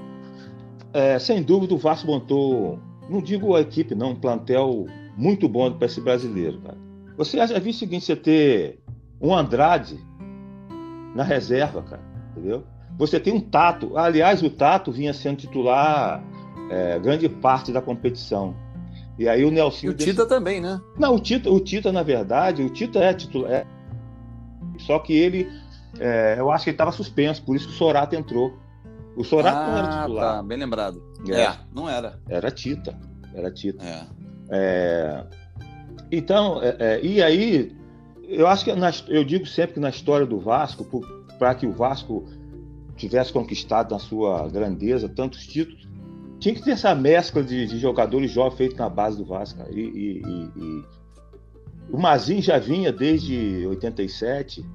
É, 0.94 1.20
sem 1.20 1.44
dúvida, 1.44 1.74
o 1.74 1.77
Vasco 1.77 2.08
montou, 2.08 2.80
não 3.10 3.22
digo 3.22 3.56
a 3.56 3.62
equipe, 3.62 3.94
não, 3.94 4.12
um 4.12 4.15
plantel 4.15 4.86
muito 5.15 5.48
bom 5.48 5.72
para 5.72 5.86
esse 5.86 6.01
brasileiro. 6.01 6.60
Cara. 6.62 6.77
Você 7.17 7.38
já 7.38 7.60
viu 7.60 7.72
o 7.72 7.74
seguinte: 7.74 8.05
você 8.05 8.15
ter 8.15 8.79
um 9.22 9.34
Andrade 9.34 10.00
na 11.15 11.24
reserva, 11.24 11.81
cara, 11.81 12.03
entendeu? 12.31 12.63
Você 12.98 13.19
tem 13.19 13.34
um 13.34 13.39
Tato. 13.39 13.98
Aliás, 13.98 14.41
o 14.41 14.50
Tato 14.50 14.91
vinha 14.91 15.13
sendo 15.13 15.38
titular 15.38 16.24
é, 16.69 17.00
grande 17.00 17.27
parte 17.27 17.72
da 17.72 17.81
competição. 17.81 18.55
E 19.17 19.29
aí 19.29 19.45
o 19.45 19.51
Nelson. 19.51 19.88
E 19.88 19.89
o 19.89 19.93
Tita 19.93 20.25
também, 20.25 20.60
né? 20.60 20.79
Não, 20.98 21.15
o 21.15 21.19
Tita, 21.19 21.50
o 21.50 21.60
Tita, 21.60 21.91
na 21.91 22.03
verdade, 22.03 22.62
o 22.62 22.69
Tita 22.69 23.00
é 23.00 23.13
titular. 23.13 23.51
É... 23.51 23.65
Só 24.79 25.00
que 25.00 25.13
ele. 25.13 25.50
É, 25.98 26.36
eu 26.38 26.51
acho 26.51 26.65
que 26.65 26.72
ele 26.72 26.75
estava 26.75 26.91
suspenso, 26.91 27.41
por 27.43 27.55
isso 27.55 27.67
que 27.67 27.74
o 27.74 27.77
Sorato 27.77 28.15
entrou. 28.15 28.53
O 29.15 29.24
Sorato 29.24 29.57
ah, 29.57 29.67
não 29.67 29.77
era 29.77 29.88
ah, 29.88 30.01
titular. 30.01 30.36
Tá, 30.36 30.43
bem 30.43 30.57
lembrado. 30.57 31.01
É, 31.29 31.41
é, 31.43 31.55
não 31.74 31.88
era. 31.89 32.19
Era 32.27 32.51
Tita. 32.51 33.00
Era 33.34 33.50
Tita. 33.50 33.86
É. 33.86 34.05
é 34.49 35.23
então, 36.11 36.61
é, 36.61 36.75
é, 36.79 37.05
e 37.05 37.21
aí, 37.21 37.75
eu 38.23 38.47
acho 38.47 38.63
que 38.63 38.73
na, 38.73 38.91
eu 39.07 39.23
digo 39.23 39.45
sempre 39.45 39.75
que 39.75 39.79
na 39.79 39.89
história 39.89 40.25
do 40.25 40.39
Vasco, 40.39 40.85
para 41.37 41.55
que 41.55 41.65
o 41.65 41.71
Vasco 41.71 42.25
tivesse 42.95 43.33
conquistado 43.33 43.91
na 43.91 43.99
sua 43.99 44.47
grandeza 44.47 45.09
tantos 45.09 45.45
títulos, 45.45 45.87
tinha 46.39 46.53
que 46.53 46.61
ter 46.61 46.71
essa 46.71 46.93
mescla 46.93 47.43
de, 47.43 47.65
de 47.65 47.79
jogadores 47.79 48.31
jovens 48.31 48.57
feitos 48.57 48.77
na 48.77 48.89
base 48.89 49.17
do 49.17 49.25
Vasco. 49.25 49.61
E, 49.71 49.79
e, 49.79 50.21
e, 50.55 50.83
o 51.91 51.97
Mazinho 51.97 52.41
já 52.41 52.57
vinha 52.57 52.91
desde 52.91 53.65
87, 53.67 54.65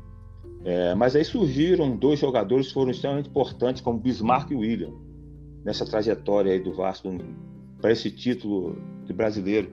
é, 0.64 0.94
mas 0.94 1.16
aí 1.16 1.24
surgiram 1.24 1.96
dois 1.96 2.18
jogadores 2.18 2.68
que 2.68 2.74
foram 2.74 2.90
extremamente 2.90 3.28
importantes, 3.28 3.82
como 3.82 3.98
Bismarck 3.98 4.50
e 4.50 4.54
William, 4.54 4.92
nessa 5.64 5.84
trajetória 5.84 6.52
aí 6.52 6.60
do 6.60 6.74
Vasco 6.74 7.08
para 7.80 7.92
esse 7.92 8.10
título 8.10 8.76
de 9.04 9.12
brasileiro. 9.12 9.70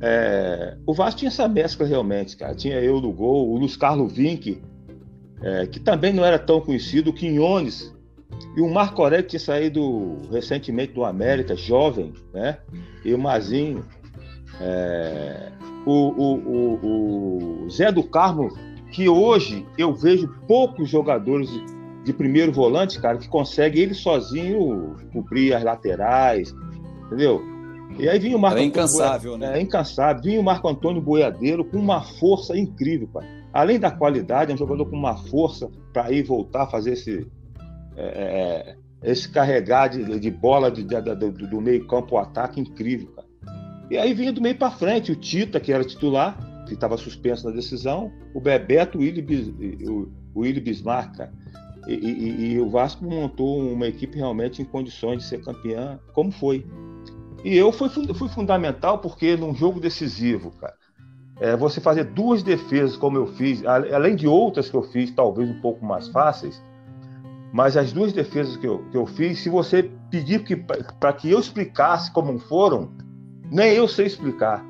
É, 0.00 0.76
o 0.84 0.92
Vasco 0.92 1.20
tinha 1.20 1.28
essa 1.28 1.46
mescla 1.46 1.86
realmente, 1.86 2.36
cara. 2.36 2.54
Tinha 2.54 2.80
eu 2.80 3.00
no 3.00 3.12
gol, 3.12 3.50
o 3.50 3.56
Luiz 3.56 3.76
Carlos 3.76 4.12
Vinck, 4.12 4.60
é, 5.40 5.66
que 5.66 5.78
também 5.78 6.12
não 6.12 6.24
era 6.24 6.38
tão 6.38 6.60
conhecido, 6.60 7.10
o 7.10 7.12
Quinhones, 7.12 7.94
e 8.56 8.60
o 8.60 8.68
Marco 8.68 9.02
Aurélio 9.02 9.26
tinha 9.26 9.40
saído 9.40 10.18
recentemente 10.30 10.92
do 10.92 11.04
América, 11.04 11.56
jovem, 11.56 12.12
né? 12.34 12.58
E 13.04 13.14
o 13.14 13.18
Mazinho. 13.18 13.84
É, 14.60 15.52
o, 15.86 15.92
o, 15.92 16.34
o, 16.36 17.64
o, 17.64 17.70
Zé 17.70 17.90
do 17.90 18.02
Carmo, 18.02 18.48
que 18.92 19.08
hoje 19.08 19.66
eu 19.78 19.94
vejo 19.94 20.28
poucos 20.46 20.88
jogadores 20.88 21.50
de, 21.50 21.64
de 22.04 22.12
primeiro 22.12 22.52
volante, 22.52 23.00
cara, 23.00 23.18
que 23.18 23.28
conseguem 23.28 23.82
ele 23.82 23.94
sozinho 23.94 24.96
cobrir 25.12 25.54
as 25.54 25.64
laterais, 25.64 26.54
entendeu? 27.12 27.42
E 27.98 28.08
aí 28.08 28.18
vinha 28.18 28.36
o 28.36 28.40
Marco 28.40 28.58
é 28.58 28.64
incansável, 28.64 29.34
Antônio, 29.34 29.52
né? 29.52 29.58
É 29.58 29.62
incansável. 29.62 30.22
Vinha 30.22 30.40
o 30.40 30.44
Marco 30.44 30.68
Antônio 30.68 31.02
Boiadeiro 31.02 31.64
com 31.64 31.76
uma 31.76 32.02
força 32.02 32.56
incrível, 32.56 33.08
pai. 33.08 33.26
Além 33.52 33.78
da 33.78 33.90
qualidade, 33.90 34.50
é 34.50 34.54
um 34.54 34.58
jogador 34.58 34.86
com 34.86 34.96
uma 34.96 35.16
força 35.16 35.70
para 35.92 36.10
ir 36.10 36.22
voltar, 36.22 36.66
fazer 36.68 36.92
esse, 36.92 37.26
é, 37.96 38.76
é, 39.04 39.10
esse 39.10 39.28
carregar 39.28 39.88
de, 39.88 40.18
de 40.18 40.30
bola 40.30 40.70
de, 40.70 40.82
de, 40.82 41.00
do, 41.14 41.30
do 41.30 41.60
meio 41.60 41.86
campo 41.86 42.16
ao 42.16 42.22
ataque 42.22 42.60
incrível, 42.60 43.08
cara. 43.08 43.28
E 43.90 43.98
aí 43.98 44.14
vinha 44.14 44.32
do 44.32 44.40
meio 44.40 44.56
para 44.56 44.70
frente 44.70 45.12
o 45.12 45.16
Tita, 45.16 45.60
que 45.60 45.70
era 45.70 45.84
titular, 45.84 46.38
que 46.66 46.72
estava 46.72 46.96
suspenso 46.96 47.46
na 47.46 47.54
decisão, 47.54 48.10
o 48.34 48.40
Bebeto, 48.40 48.96
o 48.96 49.02
Willi, 49.02 49.86
o, 49.86 50.08
o 50.34 50.40
Willi 50.40 50.60
Bismarck, 50.60 51.18
cara. 51.18 51.32
E, 51.86 51.94
e, 51.94 52.52
e, 52.52 52.60
o 52.60 52.70
Vasco 52.70 53.04
montou 53.04 53.58
uma 53.58 53.86
equipe 53.86 54.16
realmente 54.16 54.62
em 54.62 54.64
condições 54.64 55.18
de 55.18 55.24
ser 55.24 55.42
campeã, 55.42 55.98
como 56.12 56.30
foi. 56.30 56.64
E 57.44 57.56
eu 57.56 57.72
fui, 57.72 57.88
fui 57.88 58.28
fundamental 58.28 58.98
porque 58.98 59.36
num 59.36 59.54
jogo 59.54 59.80
decisivo, 59.80 60.52
cara, 60.52 60.76
é, 61.40 61.56
você 61.56 61.80
fazer 61.80 62.04
duas 62.04 62.42
defesas 62.42 62.96
como 62.96 63.16
eu 63.16 63.26
fiz, 63.26 63.64
além 63.66 64.14
de 64.14 64.28
outras 64.28 64.70
que 64.70 64.76
eu 64.76 64.82
fiz, 64.84 65.10
talvez 65.10 65.50
um 65.50 65.60
pouco 65.60 65.84
mais 65.84 66.06
fáceis, 66.08 66.62
mas 67.52 67.76
as 67.76 67.92
duas 67.92 68.12
defesas 68.12 68.56
que 68.56 68.66
eu, 68.66 68.78
que 68.90 68.96
eu 68.96 69.04
fiz, 69.04 69.40
se 69.40 69.50
você 69.50 69.90
pedir 70.10 70.44
para 71.00 71.12
que 71.12 71.30
eu 71.30 71.38
explicasse 71.38 72.10
como 72.12 72.38
foram, 72.38 72.92
nem 73.50 73.72
eu 73.72 73.86
sei 73.86 74.06
explicar, 74.06 74.64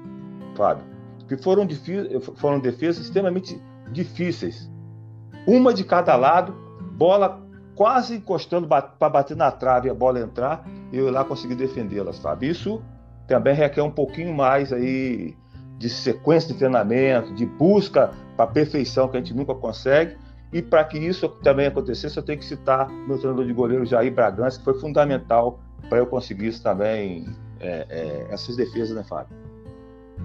Fábio. 0.57 0.85
Que 1.29 1.37
foram, 1.37 1.69
foram 2.37 2.59
defesas 2.59 3.05
extremamente 3.05 3.61
difíceis. 3.93 4.69
Uma 5.47 5.73
de 5.73 5.85
cada 5.85 6.17
lado, 6.17 6.55
bola 7.03 7.43
quase 7.75 8.15
encostando 8.15 8.69
para 8.69 9.09
bater 9.09 9.37
na 9.37 9.51
trave 9.51 9.89
e 9.89 9.91
a 9.91 9.95
bola 9.95 10.21
entrar, 10.21 10.65
eu 10.93 11.11
lá 11.11 11.25
consegui 11.25 11.57
defendê-las, 11.57 12.21
Fábio. 12.21 12.49
Isso 12.49 12.81
também 13.27 13.55
requer 13.55 13.83
um 13.83 13.91
pouquinho 13.91 14.33
mais 14.33 14.73
aí 14.73 15.35
de 15.79 15.89
sequência 15.89 16.53
de 16.53 16.59
treinamento, 16.59 17.35
de 17.35 17.45
busca 17.45 18.13
para 18.37 18.47
perfeição 18.47 19.09
que 19.09 19.17
a 19.17 19.21
gente 19.21 19.35
nunca 19.35 19.53
consegue, 19.53 20.17
e 20.53 20.63
para 20.63 20.85
que 20.85 20.97
isso 20.97 21.29
também 21.43 21.67
acontecesse, 21.67 22.17
eu 22.17 22.23
tenho 22.23 22.39
que 22.39 22.45
citar 22.45 22.89
meu 22.89 23.19
treinador 23.19 23.47
de 23.47 23.53
goleiro, 23.53 23.85
Jair 23.85 24.15
Bragança, 24.15 24.59
que 24.59 24.65
foi 24.65 24.79
fundamental 24.79 25.59
para 25.89 25.99
eu 25.99 26.07
conseguir 26.07 26.49
isso 26.49 26.63
também, 26.63 27.27
é, 27.59 27.87
é, 27.91 28.27
essas 28.31 28.55
defesas, 28.55 28.95
né, 28.95 29.03
Fábio? 29.03 29.37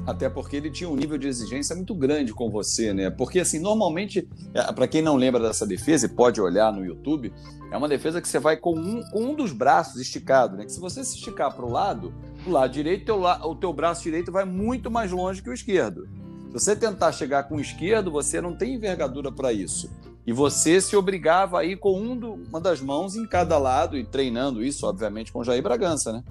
Até 0.05 0.29
porque 0.29 0.55
ele 0.55 0.71
tinha 0.71 0.89
um 0.89 0.95
nível 0.95 1.17
de 1.17 1.27
exigência 1.27 1.75
muito 1.75 1.93
grande 1.93 2.33
com 2.33 2.49
você, 2.49 2.93
né? 2.93 3.09
Porque, 3.09 3.39
assim, 3.39 3.59
normalmente, 3.59 4.27
é, 4.53 4.71
para 4.71 4.87
quem 4.87 5.01
não 5.01 5.15
lembra 5.15 5.41
dessa 5.41 5.65
defesa, 5.65 6.05
e 6.05 6.09
pode 6.09 6.39
olhar 6.39 6.71
no 6.71 6.85
YouTube, 6.85 7.33
é 7.71 7.77
uma 7.77 7.89
defesa 7.89 8.21
que 8.21 8.27
você 8.27 8.39
vai 8.39 8.55
com 8.55 8.73
um, 8.73 9.01
com 9.09 9.21
um 9.21 9.35
dos 9.35 9.51
braços 9.51 9.99
esticado, 9.99 10.55
né? 10.55 10.65
Que 10.65 10.71
se 10.71 10.79
você 10.79 11.03
se 11.03 11.15
esticar 11.15 11.53
para 11.53 11.65
o 11.65 11.71
lado, 11.71 12.13
o 12.45 12.49
lado 12.49 12.71
direito, 12.71 13.05
teu, 13.05 13.21
o 13.23 13.55
teu 13.55 13.73
braço 13.73 14.03
direito 14.03 14.31
vai 14.31 14.45
muito 14.45 14.89
mais 14.89 15.11
longe 15.11 15.41
que 15.41 15.49
o 15.49 15.53
esquerdo. 15.53 16.07
Se 16.47 16.53
você 16.53 16.75
tentar 16.75 17.11
chegar 17.11 17.43
com 17.43 17.55
o 17.55 17.61
esquerdo, 17.61 18.09
você 18.09 18.39
não 18.39 18.55
tem 18.55 18.75
envergadura 18.75 19.31
para 19.31 19.51
isso. 19.51 19.89
E 20.25 20.33
você 20.33 20.81
se 20.81 20.95
obrigava 20.95 21.59
a 21.59 21.63
ir 21.63 21.77
com 21.77 21.97
um 21.97 22.17
do, 22.17 22.33
uma 22.33 22.59
das 22.59 22.81
mãos 22.81 23.15
em 23.15 23.25
cada 23.25 23.57
lado 23.57 23.97
e 23.97 24.03
treinando 24.03 24.63
isso, 24.63 24.85
obviamente, 24.85 25.31
com 25.31 25.43
Jair 25.43 25.63
Bragança, 25.63 26.11
né? 26.11 26.23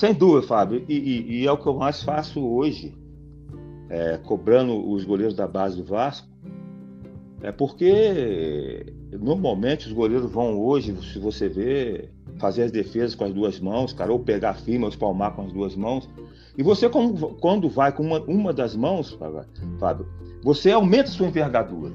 Sem 0.00 0.14
dúvida, 0.14 0.46
Fábio. 0.46 0.82
E, 0.88 0.94
e, 0.94 1.40
e 1.40 1.46
é 1.46 1.52
o 1.52 1.58
que 1.58 1.66
eu 1.66 1.74
mais 1.74 2.02
faço 2.02 2.42
hoje, 2.42 2.96
é, 3.90 4.16
cobrando 4.16 4.90
os 4.90 5.04
goleiros 5.04 5.34
da 5.34 5.46
base 5.46 5.76
do 5.76 5.84
Vasco. 5.84 6.26
É 7.42 7.52
porque 7.52 8.94
normalmente 9.12 9.88
os 9.88 9.92
goleiros 9.92 10.30
vão 10.30 10.58
hoje, 10.58 10.96
se 11.12 11.18
você 11.18 11.50
vê, 11.50 12.08
fazer 12.38 12.62
as 12.62 12.72
defesas 12.72 13.14
com 13.14 13.24
as 13.24 13.34
duas 13.34 13.60
mãos, 13.60 13.92
cara, 13.92 14.10
ou 14.10 14.18
pegar 14.18 14.54
firme, 14.54 14.84
ou 14.84 14.88
espalmar 14.88 15.34
com 15.34 15.42
as 15.42 15.52
duas 15.52 15.76
mãos. 15.76 16.08
E 16.56 16.62
você, 16.62 16.88
quando 16.88 17.68
vai 17.68 17.92
com 17.92 18.02
uma, 18.02 18.20
uma 18.20 18.54
das 18.54 18.74
mãos, 18.74 19.18
Fábio, 19.78 20.06
você 20.42 20.72
aumenta 20.72 21.08
sua 21.10 21.26
envergadura. 21.26 21.92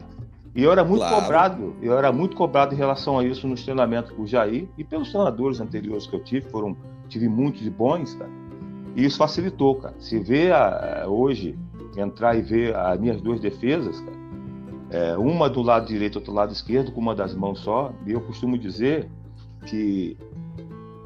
E 0.55 0.63
eu 0.63 0.71
era 0.71 0.85
muito 0.85 1.01
claro. 1.01 1.23
cobrado, 1.23 1.75
eu 1.81 1.97
era 1.97 2.11
muito 2.11 2.35
cobrado 2.35 2.75
em 2.75 2.77
relação 2.77 3.17
a 3.17 3.25
isso 3.25 3.47
nos 3.47 3.63
treinamentos 3.63 4.11
com 4.11 4.21
o 4.21 4.27
Jair 4.27 4.69
e 4.77 4.83
pelos 4.83 5.09
treinadores 5.09 5.59
anteriores 5.59 6.05
que 6.05 6.15
eu 6.15 6.23
tive, 6.23 6.47
foram, 6.49 6.77
tive 7.07 7.27
muitos 7.27 7.61
de 7.61 7.69
bons, 7.69 8.13
cara. 8.13 8.31
E 8.95 9.05
isso 9.05 9.17
facilitou, 9.17 9.75
cara. 9.75 9.95
Se 9.99 10.19
vê 10.19 10.51
a, 10.51 11.05
hoje, 11.07 11.57
entrar 11.97 12.35
e 12.35 12.41
ver 12.41 12.75
as 12.75 12.99
minhas 12.99 13.21
duas 13.21 13.39
defesas, 13.39 13.99
cara, 13.99 14.17
é, 14.89 15.17
uma 15.17 15.49
do 15.49 15.61
lado 15.61 15.87
direito, 15.87 16.17
outro 16.17 16.33
lado 16.33 16.53
esquerdo, 16.53 16.91
com 16.91 17.01
uma 17.01 17.15
das 17.15 17.33
mãos 17.33 17.59
só, 17.59 17.93
e 18.05 18.11
eu 18.11 18.21
costumo 18.21 18.57
dizer 18.57 19.09
que 19.65 20.17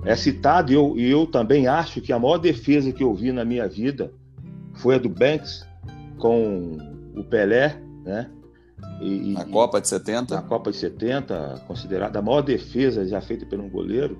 é 0.05 0.15
citado, 0.15 0.71
e 0.71 0.75
eu, 0.75 0.95
eu 0.97 1.25
também 1.25 1.67
acho 1.67 2.01
que 2.01 2.13
a 2.13 2.19
maior 2.19 2.37
defesa 2.37 2.91
que 2.91 3.03
eu 3.03 3.13
vi 3.13 3.31
na 3.31 3.43
minha 3.43 3.67
vida 3.67 4.13
foi 4.75 4.95
a 4.95 4.97
do 4.97 5.09
Banks 5.09 5.67
com 6.17 6.77
o 7.15 7.23
Pelé, 7.23 7.81
né? 8.03 8.29
E, 9.01 9.33
na 9.33 9.45
Copa 9.45 9.81
de 9.81 9.87
70? 9.87 10.35
Na 10.35 10.41
Copa 10.41 10.71
de 10.71 10.77
70, 10.77 11.63
considerada 11.67 12.19
a 12.19 12.21
maior 12.21 12.41
defesa 12.41 13.05
já 13.05 13.19
feita 13.19 13.45
por 13.45 13.59
um 13.59 13.69
goleiro. 13.69 14.17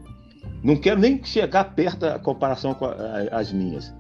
Não 0.64 0.76
quero 0.76 1.00
nem 1.00 1.24
chegar 1.24 1.76
perto 1.76 2.00
da 2.00 2.20
comparação 2.20 2.74
com 2.74 2.86
a, 2.86 2.92
a, 2.92 3.40
as 3.40 3.52
minhas. 3.52 3.94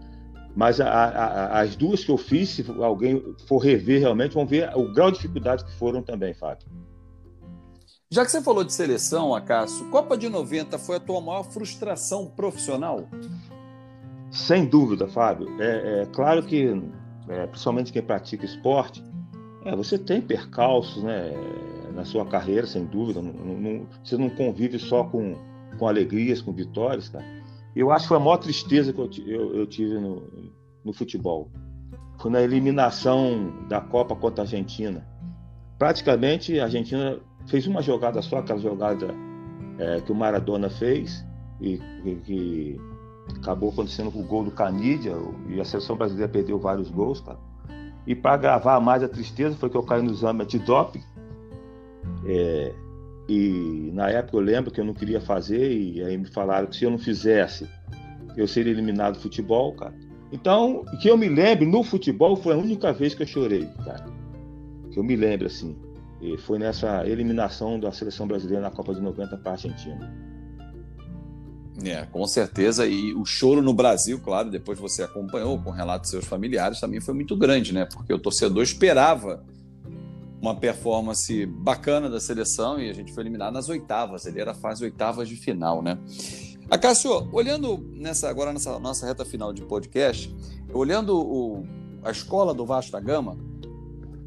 Mas 0.55 0.81
a, 0.81 1.59
as 1.61 1.75
duas 1.75 2.03
que 2.03 2.11
eu 2.11 2.17
fiz, 2.17 2.49
se 2.49 2.65
alguém 2.81 3.23
for 3.47 3.59
rever 3.59 4.01
realmente, 4.01 4.33
vão 4.33 4.45
ver 4.45 4.69
o 4.75 4.91
grau 4.91 5.09
de 5.09 5.17
dificuldade 5.17 5.63
que 5.63 5.71
foram 5.73 6.01
também, 6.01 6.33
Fábio. 6.33 6.67
Já 8.11 8.25
que 8.25 8.31
você 8.31 8.41
falou 8.41 8.63
de 8.63 8.73
seleção, 8.73 9.35
Acácio, 9.35 9.87
Copa 9.91 10.17
de 10.17 10.27
90 10.27 10.79
foi 10.79 10.97
a 10.97 10.99
tua 10.99 11.21
maior 11.21 11.43
frustração 11.43 12.25
profissional? 12.25 13.07
Sem 14.31 14.65
dúvida, 14.65 15.07
Fábio. 15.07 15.47
É, 15.61 16.01
é 16.01 16.05
claro 16.07 16.43
que, 16.43 16.81
é, 17.27 17.45
principalmente 17.47 17.93
quem 17.93 18.01
pratica 18.01 18.43
esporte, 18.45 19.03
é, 19.63 19.75
você 19.75 19.97
tem 19.97 20.19
percalços 20.21 21.03
né, 21.03 21.31
na 21.93 22.03
sua 22.03 22.25
carreira, 22.25 22.65
sem 22.65 22.85
dúvida. 22.85 23.21
Não, 23.21 23.31
não, 23.31 23.87
você 24.03 24.17
não 24.17 24.29
convive 24.29 24.79
só 24.79 25.03
com, 25.03 25.35
com 25.79 25.87
alegrias, 25.87 26.41
com 26.41 26.51
vitórias, 26.51 27.09
cara. 27.09 27.25
Eu 27.75 27.91
acho 27.91 28.03
que 28.03 28.09
foi 28.09 28.17
a 28.17 28.19
maior 28.19 28.37
tristeza 28.37 28.91
que 28.91 28.99
eu, 28.99 29.09
eu, 29.25 29.55
eu 29.55 29.65
tive 29.65 29.97
no, 29.97 30.21
no 30.83 30.93
futebol. 30.93 31.49
Foi 32.19 32.29
na 32.29 32.41
eliminação 32.41 33.65
da 33.69 33.79
Copa 33.79 34.15
contra 34.15 34.43
a 34.43 34.45
Argentina. 34.45 35.07
Praticamente 35.77 36.59
a 36.59 36.65
Argentina 36.65 37.17
fez 37.47 37.65
uma 37.65 37.81
jogada 37.81 38.21
só, 38.21 38.39
aquela 38.39 38.59
jogada 38.59 39.15
é, 39.77 40.01
que 40.01 40.11
o 40.11 40.15
Maradona 40.15 40.69
fez, 40.69 41.25
e 41.61 41.77
que, 41.77 42.15
que 42.25 42.81
acabou 43.37 43.69
acontecendo 43.69 44.11
com 44.11 44.19
o 44.19 44.23
gol 44.23 44.43
do 44.43 44.51
Canidia, 44.51 45.15
e 45.47 45.61
a 45.61 45.65
seleção 45.65 45.95
brasileira 45.95 46.31
perdeu 46.31 46.59
vários 46.59 46.89
gols, 46.89 47.21
cara. 47.21 47.39
E 48.05 48.15
para 48.15 48.33
agravar 48.33 48.81
mais 48.81 49.03
a 49.03 49.07
tristeza 49.07 49.55
foi 49.55 49.69
que 49.69 49.77
eu 49.77 49.83
caí 49.83 50.01
no 50.01 50.11
exame 50.11 50.43
antidoping. 50.43 51.03
É, 52.25 52.73
e 53.29 53.91
na 53.93 54.09
época 54.09 54.37
eu 54.37 54.41
lembro 54.41 54.71
que 54.71 54.81
eu 54.81 54.85
não 54.85 54.93
queria 54.93 55.21
fazer, 55.21 55.71
e 55.71 56.03
aí 56.03 56.17
me 56.17 56.25
falaram 56.25 56.65
que 56.65 56.75
se 56.75 56.83
eu 56.83 56.89
não 56.89 56.97
fizesse, 56.97 57.69
eu 58.35 58.47
seria 58.47 58.73
eliminado 58.73 59.13
do 59.13 59.21
futebol, 59.21 59.71
cara. 59.73 59.93
Então, 60.31 60.83
que 60.99 61.07
eu 61.07 61.15
me 61.15 61.29
lembro, 61.29 61.67
no 61.67 61.83
futebol 61.83 62.35
foi 62.35 62.55
a 62.55 62.57
única 62.57 62.91
vez 62.91 63.13
que 63.13 63.21
eu 63.21 63.27
chorei, 63.27 63.67
cara. 63.85 64.05
Que 64.91 64.97
eu 64.97 65.03
me 65.03 65.15
lembro, 65.15 65.45
assim. 65.45 65.77
Foi 66.39 66.57
nessa 66.57 67.07
eliminação 67.07 67.79
da 67.79 67.91
seleção 67.91 68.27
brasileira 68.27 68.63
na 68.63 68.71
Copa 68.71 68.95
de 68.95 69.01
90 69.01 69.37
para 69.37 69.51
a 69.51 69.53
Argentina. 69.53 70.11
É, 71.83 72.05
com 72.07 72.25
certeza. 72.25 72.87
E 72.87 73.13
o 73.13 73.25
choro 73.25 73.61
no 73.61 73.73
Brasil, 73.73 74.19
claro, 74.19 74.49
depois 74.49 74.79
você 74.79 75.03
acompanhou 75.03 75.61
com 75.61 75.69
relatos 75.69 76.09
seus 76.09 76.25
familiares, 76.25 76.79
também 76.79 76.99
foi 76.99 77.13
muito 77.13 77.37
grande, 77.37 77.73
né? 77.73 77.85
Porque 77.85 78.13
o 78.13 78.19
torcedor 78.19 78.63
esperava 78.63 79.45
uma 80.41 80.55
performance 80.55 81.45
bacana 81.45 82.09
da 82.09 82.19
seleção 82.19 82.79
e 82.79 82.89
a 82.89 82.93
gente 82.93 83.13
foi 83.13 83.23
eliminado 83.23 83.53
nas 83.53 83.67
oitavas. 83.69 84.25
Ele 84.25 84.39
era 84.39 84.51
a 84.51 84.55
fase 84.55 84.83
oitavas 84.83 85.27
de 85.27 85.35
final, 85.35 85.81
né? 85.81 85.97
Acácio, 86.69 87.27
olhando 87.33 87.77
nessa 87.93 88.29
agora 88.29 88.53
nessa 88.53 88.77
nossa 88.79 89.05
reta 89.05 89.25
final 89.25 89.51
de 89.51 89.63
podcast, 89.63 90.33
olhando 90.71 91.19
o, 91.19 91.65
a 92.03 92.11
escola 92.11 92.53
do 92.53 92.65
Vasco 92.65 92.91
da 92.91 92.99
Gama, 92.99 93.37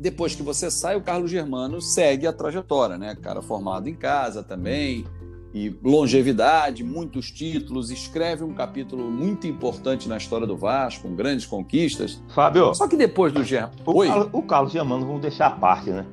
depois 0.01 0.35
que 0.35 0.43
você 0.43 0.69
sai, 0.71 0.97
o 0.97 1.03
Carlos 1.03 1.31
Germano 1.31 1.81
segue 1.81 2.27
a 2.27 2.33
trajetória, 2.33 2.99
né? 2.99 3.15
Cara 3.15 3.41
formado 3.41 3.89
em 3.89 3.95
casa 3.95 4.43
também, 4.43 5.07
e 5.55 5.75
longevidade, 5.83 6.83
muitos 6.83 7.31
títulos, 7.31 7.91
escreve 7.91 8.43
um 8.43 8.55
capítulo 8.55 9.11
muito 9.11 9.47
importante 9.47 10.09
na 10.09 10.17
história 10.17 10.47
do 10.47 10.57
Vasco, 10.57 11.09
com 11.09 11.15
grandes 11.15 11.47
conquistas. 11.47 12.23
Fábio. 12.35 12.75
Só 12.75 12.89
que 12.89 12.97
depois 12.97 13.33
do 13.33 13.45
Germano. 13.45 13.75
O, 13.85 14.39
o 14.39 14.43
Carlos 14.43 14.73
Germano 14.73 15.07
vamos 15.07 15.21
deixar 15.21 15.49
a 15.49 15.51
parte, 15.51 15.91
né? 15.91 16.07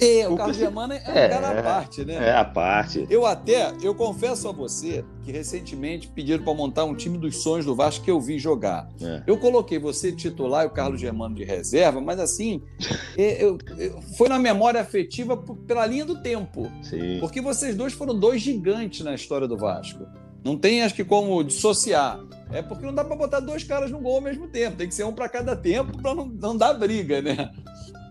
É, 0.00 0.28
o, 0.28 0.36
Carlos 0.36 0.56
Germano 0.56 0.92
é, 0.92 0.96
é 0.96 1.26
um 1.26 1.30
cara 1.30 1.58
à 1.58 1.62
parte, 1.62 2.04
né? 2.04 2.14
É 2.14 2.36
a 2.36 2.44
parte. 2.44 3.06
Eu 3.08 3.24
até, 3.24 3.72
eu 3.82 3.94
confesso 3.94 4.48
a 4.48 4.52
você 4.52 5.04
que 5.22 5.32
recentemente 5.32 6.08
pediram 6.08 6.44
para 6.44 6.54
montar 6.54 6.84
um 6.84 6.94
time 6.94 7.16
dos 7.18 7.42
sonhos 7.42 7.64
do 7.64 7.74
Vasco 7.74 8.04
que 8.04 8.10
eu 8.10 8.20
vi 8.20 8.38
jogar. 8.38 8.88
É. 9.00 9.22
Eu 9.26 9.38
coloquei 9.38 9.78
você 9.78 10.12
titular 10.12 10.64
e 10.64 10.66
o 10.66 10.70
Carlos 10.70 11.00
Germano 11.00 11.34
de 11.34 11.44
reserva, 11.44 12.00
mas 12.00 12.20
assim, 12.20 12.62
é, 13.16 13.42
eu, 13.42 13.58
eu, 13.78 14.00
foi 14.16 14.28
na 14.28 14.38
memória 14.38 14.80
afetiva 14.80 15.36
pela 15.66 15.86
linha 15.86 16.04
do 16.04 16.20
tempo. 16.20 16.70
Sim. 16.82 17.18
Porque 17.20 17.40
vocês 17.40 17.74
dois 17.74 17.92
foram 17.92 18.18
dois 18.18 18.42
gigantes 18.42 19.04
na 19.04 19.14
história 19.14 19.48
do 19.48 19.56
Vasco. 19.56 20.06
Não 20.44 20.56
tem, 20.56 20.82
acho 20.82 20.94
que, 20.94 21.04
como 21.04 21.42
dissociar. 21.42 22.20
É 22.52 22.62
porque 22.62 22.86
não 22.86 22.94
dá 22.94 23.04
para 23.04 23.16
botar 23.16 23.40
dois 23.40 23.64
caras 23.64 23.90
no 23.90 23.98
gol 23.98 24.16
ao 24.16 24.20
mesmo 24.20 24.46
tempo. 24.46 24.76
Tem 24.76 24.86
que 24.86 24.94
ser 24.94 25.02
um 25.02 25.12
para 25.12 25.28
cada 25.28 25.56
tempo 25.56 26.00
para 26.00 26.14
não, 26.14 26.26
não 26.26 26.56
dar 26.56 26.74
briga, 26.74 27.20
né? 27.20 27.50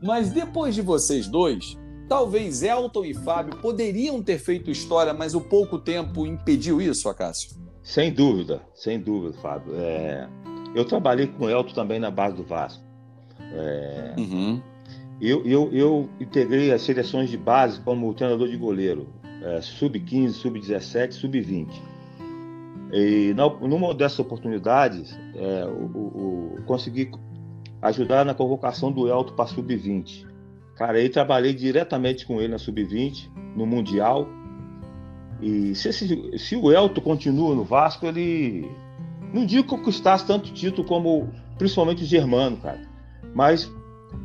Mas 0.06 0.30
depois 0.30 0.76
de 0.76 0.84
vocês 0.84 1.28
dois, 1.28 1.76
talvez 2.08 2.62
Elton 2.62 3.06
e 3.06 3.14
Fábio 3.16 3.58
poderiam 3.58 4.22
ter 4.22 4.38
feito 4.38 4.70
história, 4.70 5.16
mas 5.16 5.34
o 5.34 5.42
pouco 5.42 5.80
tempo 5.80 6.28
impediu 6.28 6.80
isso, 6.80 7.10
Acácio? 7.10 7.58
Sem 7.82 8.14
dúvida, 8.14 8.62
sem 8.76 9.00
dúvida, 9.00 9.36
Fábio. 9.42 9.74
É... 9.76 10.30
Eu 10.76 10.86
trabalhei 10.86 11.26
com 11.26 11.46
o 11.46 11.50
Elton 11.50 11.74
também 11.74 12.00
na 12.00 12.12
base 12.12 12.36
do 12.36 12.44
Vasco. 12.44 12.84
É... 13.52 14.14
Uhum. 14.18 14.62
Eu, 15.20 15.44
eu, 15.44 15.70
eu 15.74 16.10
integrei 16.20 16.72
as 16.72 16.84
seleções 16.84 17.30
de 17.30 17.38
base 17.38 17.80
como 17.80 18.14
treinador 18.14 18.48
de 18.48 18.58
goleiro, 18.58 19.08
é, 19.42 19.62
sub-15, 19.62 20.32
sub-17, 20.32 21.14
sub-20. 21.14 21.68
E 22.92 23.34
numa 23.34 23.94
dessas 23.94 24.20
oportunidades, 24.20 25.18
é, 25.36 25.66
o, 25.66 25.98
o, 25.98 26.58
o, 26.60 26.64
consegui 26.66 27.10
ajudar 27.86 28.26
na 28.26 28.34
convocação 28.34 28.92
do 28.92 29.08
Elton 29.08 29.34
para 29.34 29.48
sub-20. 29.48 30.26
Cara, 30.76 30.98
aí 30.98 31.08
trabalhei 31.08 31.54
diretamente 31.54 32.26
com 32.26 32.42
ele 32.42 32.50
na 32.50 32.58
sub-20, 32.58 33.30
no 33.56 33.66
Mundial. 33.66 34.28
E 35.42 35.76
se, 35.76 35.90
esse, 35.90 36.38
se 36.38 36.56
o 36.56 36.72
Elton 36.72 37.02
continua 37.02 37.56
no 37.56 37.64
Vasco, 37.64 38.06
ele 38.06 38.70
não 39.34 39.46
digo 39.46 39.64
que 39.64 39.70
conquistasse 39.70 40.26
tanto 40.26 40.52
título 40.52 40.88
como 40.88 41.30
principalmente 41.58 42.04
o 42.04 42.06
Germano, 42.06 42.58
cara. 42.58 42.82
Mas 43.34 43.72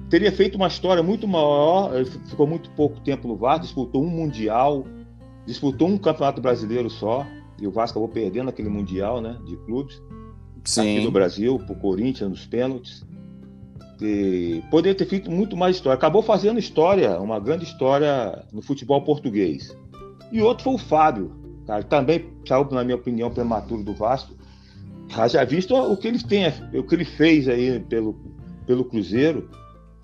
teria 0.08 0.32
feito 0.32 0.56
uma 0.56 0.66
história 0.66 1.02
muito 1.02 1.28
maior. 1.28 1.94
Ele 1.94 2.06
ficou 2.06 2.46
muito 2.46 2.70
pouco 2.70 3.00
tempo 3.00 3.28
no 3.28 3.36
Vasco, 3.36 3.64
disputou 3.64 4.02
um 4.02 4.08
Mundial, 4.08 4.86
disputou 5.46 5.88
um 5.88 5.98
Campeonato 5.98 6.40
Brasileiro 6.40 6.88
só. 6.88 7.26
E 7.60 7.66
o 7.66 7.70
Vasco 7.70 7.98
acabou 7.98 8.08
perdendo 8.08 8.48
aquele 8.48 8.70
Mundial 8.70 9.20
né, 9.20 9.38
de 9.44 9.56
clubes. 9.58 10.02
Sim. 10.64 10.96
Aqui 10.96 11.04
no 11.04 11.10
Brasil, 11.10 11.58
pro 11.58 11.74
Corinthians, 11.74 12.30
nos 12.30 12.46
pênaltis 12.46 13.04
e 14.00 14.62
poderia 14.70 14.96
ter 14.96 15.06
feito 15.06 15.30
muito 15.30 15.56
mais 15.56 15.76
história. 15.76 15.96
Acabou 15.96 16.22
fazendo 16.22 16.58
história, 16.58 17.20
uma 17.20 17.38
grande 17.38 17.64
história 17.64 18.44
no 18.52 18.62
futebol 18.62 19.02
português. 19.02 19.76
E 20.32 20.40
outro 20.40 20.64
foi 20.64 20.74
o 20.74 20.78
Fábio, 20.78 21.32
cara, 21.66 21.82
também 21.82 22.26
saiu, 22.46 22.68
na 22.70 22.84
minha 22.84 22.96
opinião, 22.96 23.30
prematuro 23.30 23.82
do 23.82 23.92
Vasco. 23.92 24.34
Já 25.28 25.44
visto 25.44 25.74
o 25.74 25.96
que 25.96 26.08
ele 26.08 26.22
tem, 26.22 26.46
o 26.72 26.84
que 26.84 26.94
ele 26.94 27.04
fez 27.04 27.48
aí 27.48 27.80
pelo, 27.80 28.16
pelo 28.64 28.84
Cruzeiro, 28.84 29.50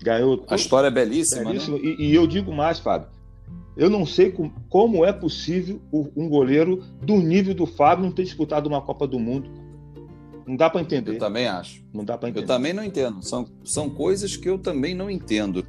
ganhou. 0.03 0.43
A 0.49 0.55
história 0.55 0.87
é 0.87 0.91
belíssima, 0.91 1.45
belíssima. 1.45 1.77
Né? 1.77 1.83
E, 1.83 2.09
e, 2.09 2.15
eu 2.15 2.27
digo 2.27 2.53
mais, 2.53 2.79
Fábio. 2.79 3.07
Eu 3.77 3.89
não 3.89 4.05
sei 4.05 4.31
com, 4.31 4.49
como 4.69 5.05
é 5.05 5.13
possível 5.13 5.79
um 5.93 6.27
goleiro 6.27 6.83
do 7.01 7.17
nível 7.17 7.53
do 7.53 7.65
Fábio 7.65 8.05
não 8.05 8.11
ter 8.11 8.23
disputado 8.23 8.67
uma 8.67 8.81
Copa 8.81 9.07
do 9.07 9.19
Mundo. 9.19 9.49
Não 10.47 10.55
dá 10.55 10.69
para 10.69 10.79
entender. 10.79 11.15
Eu 11.15 11.19
também 11.19 11.45
acho. 11.45 11.83
Não 11.93 12.05
dá 12.05 12.17
para 12.17 12.29
entender. 12.29 12.45
Eu 12.45 12.47
também 12.47 12.73
não 12.73 12.83
entendo. 12.83 13.21
São, 13.21 13.45
são 13.65 13.89
coisas 13.89 14.37
que 14.37 14.49
eu 14.49 14.57
também 14.57 14.95
não 14.95 15.11
entendo. 15.11 15.65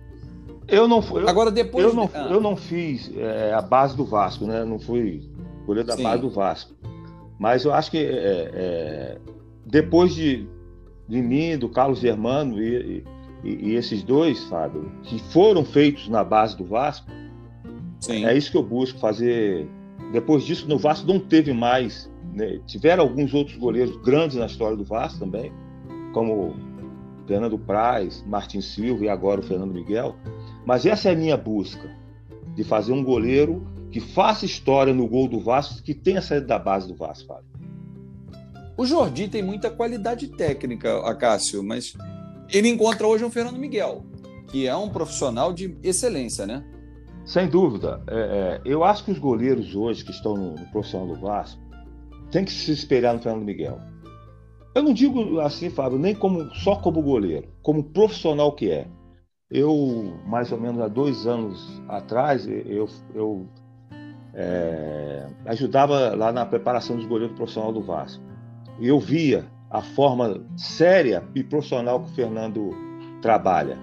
Eu 0.68 0.86
não 0.86 1.00
eu, 1.00 1.28
Agora 1.28 1.50
depois 1.50 1.84
eu 1.84 1.94
não, 1.94 2.08
ah. 2.14 2.28
eu 2.30 2.40
não 2.40 2.54
fiz 2.54 3.10
é, 3.16 3.52
a 3.52 3.60
base 3.60 3.96
do 3.96 4.04
Vasco, 4.04 4.46
né? 4.46 4.64
Não 4.64 4.78
fui 4.78 5.28
goleiro 5.66 5.88
da 5.88 5.96
Sim. 5.96 6.02
base 6.04 6.22
do 6.22 6.30
Vasco. 6.30 6.74
Mas 7.38 7.64
eu 7.64 7.72
acho 7.72 7.90
que 7.90 7.98
é, 7.98 8.50
é, 8.54 9.18
depois 9.66 10.14
de, 10.14 10.46
de 11.08 11.22
mim, 11.22 11.58
do 11.58 11.68
Carlos 11.68 11.98
Germano 11.98 12.62
e, 12.62 13.04
e, 13.42 13.70
e, 13.70 13.74
esses 13.74 14.02
dois, 14.02 14.44
Fábio, 14.44 14.92
que 15.02 15.18
foram 15.30 15.64
feitos 15.64 16.08
na 16.08 16.22
base 16.22 16.56
do 16.56 16.64
Vasco, 16.64 17.10
Sim. 18.00 18.24
é 18.24 18.36
isso 18.36 18.50
que 18.50 18.56
eu 18.56 18.62
busco 18.62 18.98
fazer. 18.98 19.68
Depois 20.12 20.44
disso, 20.44 20.68
no 20.68 20.78
Vasco 20.78 21.06
não 21.06 21.18
teve 21.18 21.52
mais 21.52 22.07
né? 22.32 22.60
Tiveram 22.66 23.02
alguns 23.02 23.34
outros 23.34 23.56
goleiros 23.56 23.96
grandes 23.98 24.36
na 24.36 24.46
história 24.46 24.76
do 24.76 24.84
Vasco 24.84 25.18
também, 25.18 25.52
como 26.12 26.54
Fernando 27.26 27.58
Praz, 27.58 28.24
Martin 28.26 28.60
Silva 28.60 29.04
e 29.04 29.08
agora 29.08 29.40
o 29.40 29.44
Fernando 29.44 29.72
Miguel. 29.72 30.16
Mas 30.64 30.86
essa 30.86 31.10
é 31.10 31.12
a 31.12 31.16
minha 31.16 31.36
busca, 31.36 31.90
de 32.54 32.64
fazer 32.64 32.92
um 32.92 33.04
goleiro 33.04 33.66
que 33.90 34.00
faça 34.00 34.44
história 34.44 34.92
no 34.92 35.06
gol 35.06 35.28
do 35.28 35.40
Vasco, 35.40 35.82
que 35.82 35.94
tenha 35.94 36.20
saído 36.20 36.46
da 36.46 36.58
base 36.58 36.88
do 36.88 36.94
Vasco, 36.94 37.26
Fábio. 37.26 37.48
O 38.76 38.86
Jordi 38.86 39.28
tem 39.28 39.42
muita 39.42 39.70
qualidade 39.70 40.28
técnica, 40.28 40.98
Acácio, 41.00 41.62
mas 41.62 41.94
ele 42.52 42.68
encontra 42.68 43.06
hoje 43.06 43.24
um 43.24 43.30
Fernando 43.30 43.58
Miguel, 43.58 44.04
que 44.50 44.66
é 44.66 44.76
um 44.76 44.88
profissional 44.88 45.52
de 45.52 45.76
excelência, 45.82 46.46
né? 46.46 46.64
Sem 47.24 47.48
dúvida. 47.48 48.00
É, 48.06 48.16
é, 48.16 48.60
eu 48.64 48.84
acho 48.84 49.04
que 49.04 49.10
os 49.10 49.18
goleiros 49.18 49.74
hoje 49.74 50.04
que 50.04 50.10
estão 50.10 50.34
no, 50.34 50.54
no 50.54 50.66
profissional 50.66 51.08
do 51.08 51.20
Vasco, 51.20 51.60
tem 52.30 52.44
que 52.44 52.52
se 52.52 52.72
espelhar 52.72 53.14
no 53.14 53.20
Fernando 53.20 53.44
Miguel. 53.44 53.78
Eu 54.74 54.82
não 54.82 54.92
digo 54.92 55.40
assim, 55.40 55.70
Fábio, 55.70 55.98
nem 55.98 56.14
como 56.14 56.54
só 56.54 56.76
como 56.76 57.02
goleiro, 57.02 57.48
como 57.62 57.82
profissional 57.82 58.52
que 58.52 58.70
é. 58.70 58.86
Eu, 59.50 60.14
mais 60.26 60.52
ou 60.52 60.60
menos 60.60 60.80
há 60.80 60.88
dois 60.88 61.26
anos 61.26 61.82
atrás, 61.88 62.46
eu, 62.46 62.86
eu 63.14 63.46
é, 64.34 65.26
ajudava 65.46 66.14
lá 66.14 66.30
na 66.30 66.44
preparação 66.44 66.96
dos 66.96 67.06
goleiros 67.06 67.34
profissional 67.34 67.72
do 67.72 67.80
Vasco. 67.80 68.22
E 68.78 68.88
eu 68.88 69.00
via 69.00 69.46
a 69.70 69.80
forma 69.80 70.44
séria 70.56 71.24
e 71.34 71.42
profissional 71.42 72.00
que 72.00 72.10
o 72.10 72.14
Fernando 72.14 72.70
trabalha. 73.22 73.78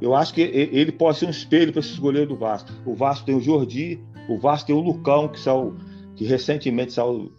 Eu 0.00 0.14
acho 0.14 0.32
que 0.32 0.42
ele 0.42 0.92
pode 0.92 1.18
ser 1.18 1.26
um 1.26 1.30
espelho 1.30 1.72
para 1.72 1.80
esses 1.80 1.98
goleiros 1.98 2.28
do 2.28 2.36
Vasco. 2.36 2.70
O 2.86 2.94
Vasco 2.94 3.26
tem 3.26 3.34
o 3.34 3.40
Jordi, 3.40 4.00
o 4.28 4.38
Vasco 4.38 4.68
tem 4.68 4.76
o 4.76 4.80
Lucão, 4.80 5.26
que, 5.26 5.40
saiu, 5.40 5.76
que 6.14 6.24
recentemente 6.24 6.92
saiu 6.92 7.32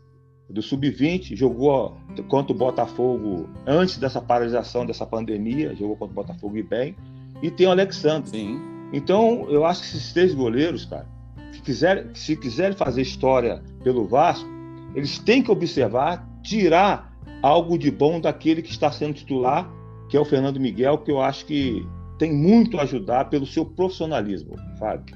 do 0.49 0.61
Sub-20, 0.61 1.35
jogou 1.35 1.97
contra 2.27 2.53
o 2.53 2.57
Botafogo 2.57 3.47
antes 3.67 3.97
dessa 3.97 4.19
paralisação 4.19 4.85
dessa 4.85 5.05
pandemia, 5.05 5.75
jogou 5.75 5.95
contra 5.95 6.11
o 6.11 6.15
Botafogo 6.15 6.57
e 6.57 6.63
bem, 6.63 6.95
e 7.41 7.51
tem 7.51 7.67
o 7.67 7.71
Alexandre. 7.71 8.29
Sim. 8.29 8.59
Então, 8.91 9.45
eu 9.49 9.65
acho 9.65 9.81
que 9.81 9.87
esses 9.87 10.11
três 10.11 10.33
goleiros, 10.33 10.85
cara, 10.85 11.07
se 11.51 11.61
quiserem, 11.61 12.05
se 12.15 12.35
quiserem 12.35 12.75
fazer 12.75 13.01
história 13.01 13.61
pelo 13.83 14.07
Vasco, 14.07 14.49
eles 14.95 15.19
têm 15.19 15.43
que 15.43 15.51
observar, 15.51 16.27
tirar 16.41 17.15
algo 17.41 17.77
de 17.77 17.91
bom 17.91 18.19
daquele 18.19 18.61
que 18.61 18.71
está 18.71 18.91
sendo 18.91 19.13
titular, 19.13 19.69
que 20.09 20.17
é 20.17 20.19
o 20.19 20.25
Fernando 20.25 20.59
Miguel, 20.59 20.97
que 20.97 21.11
eu 21.11 21.21
acho 21.21 21.45
que 21.45 21.85
tem 22.17 22.33
muito 22.33 22.77
a 22.79 22.83
ajudar 22.83 23.29
pelo 23.29 23.45
seu 23.45 23.65
profissionalismo, 23.65 24.55
Fábio. 24.79 25.15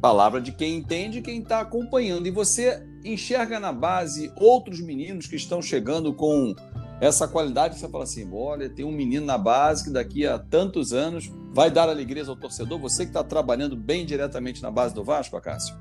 Palavra 0.00 0.40
de 0.40 0.52
quem 0.52 0.76
entende, 0.76 1.20
quem 1.20 1.40
está 1.40 1.60
acompanhando. 1.60 2.28
E 2.28 2.30
você 2.30 2.86
enxerga 3.12 3.58
na 3.58 3.72
base 3.72 4.32
outros 4.36 4.80
meninos 4.80 5.26
que 5.26 5.36
estão 5.36 5.60
chegando 5.62 6.12
com 6.12 6.54
essa 7.00 7.28
qualidade, 7.28 7.78
você 7.78 7.88
fala 7.88 8.04
assim: 8.04 8.28
olha, 8.32 8.68
tem 8.68 8.84
um 8.84 8.92
menino 8.92 9.24
na 9.24 9.38
base 9.38 9.84
que 9.84 9.90
daqui 9.90 10.26
a 10.26 10.38
tantos 10.38 10.92
anos 10.92 11.30
vai 11.52 11.70
dar 11.70 11.88
alegria 11.88 12.24
ao 12.26 12.36
torcedor. 12.36 12.78
Você 12.80 13.04
que 13.04 13.10
está 13.10 13.22
trabalhando 13.22 13.76
bem 13.76 14.04
diretamente 14.04 14.62
na 14.62 14.70
base 14.70 14.94
do 14.94 15.04
Vasco, 15.04 15.36
Acácio? 15.36 15.76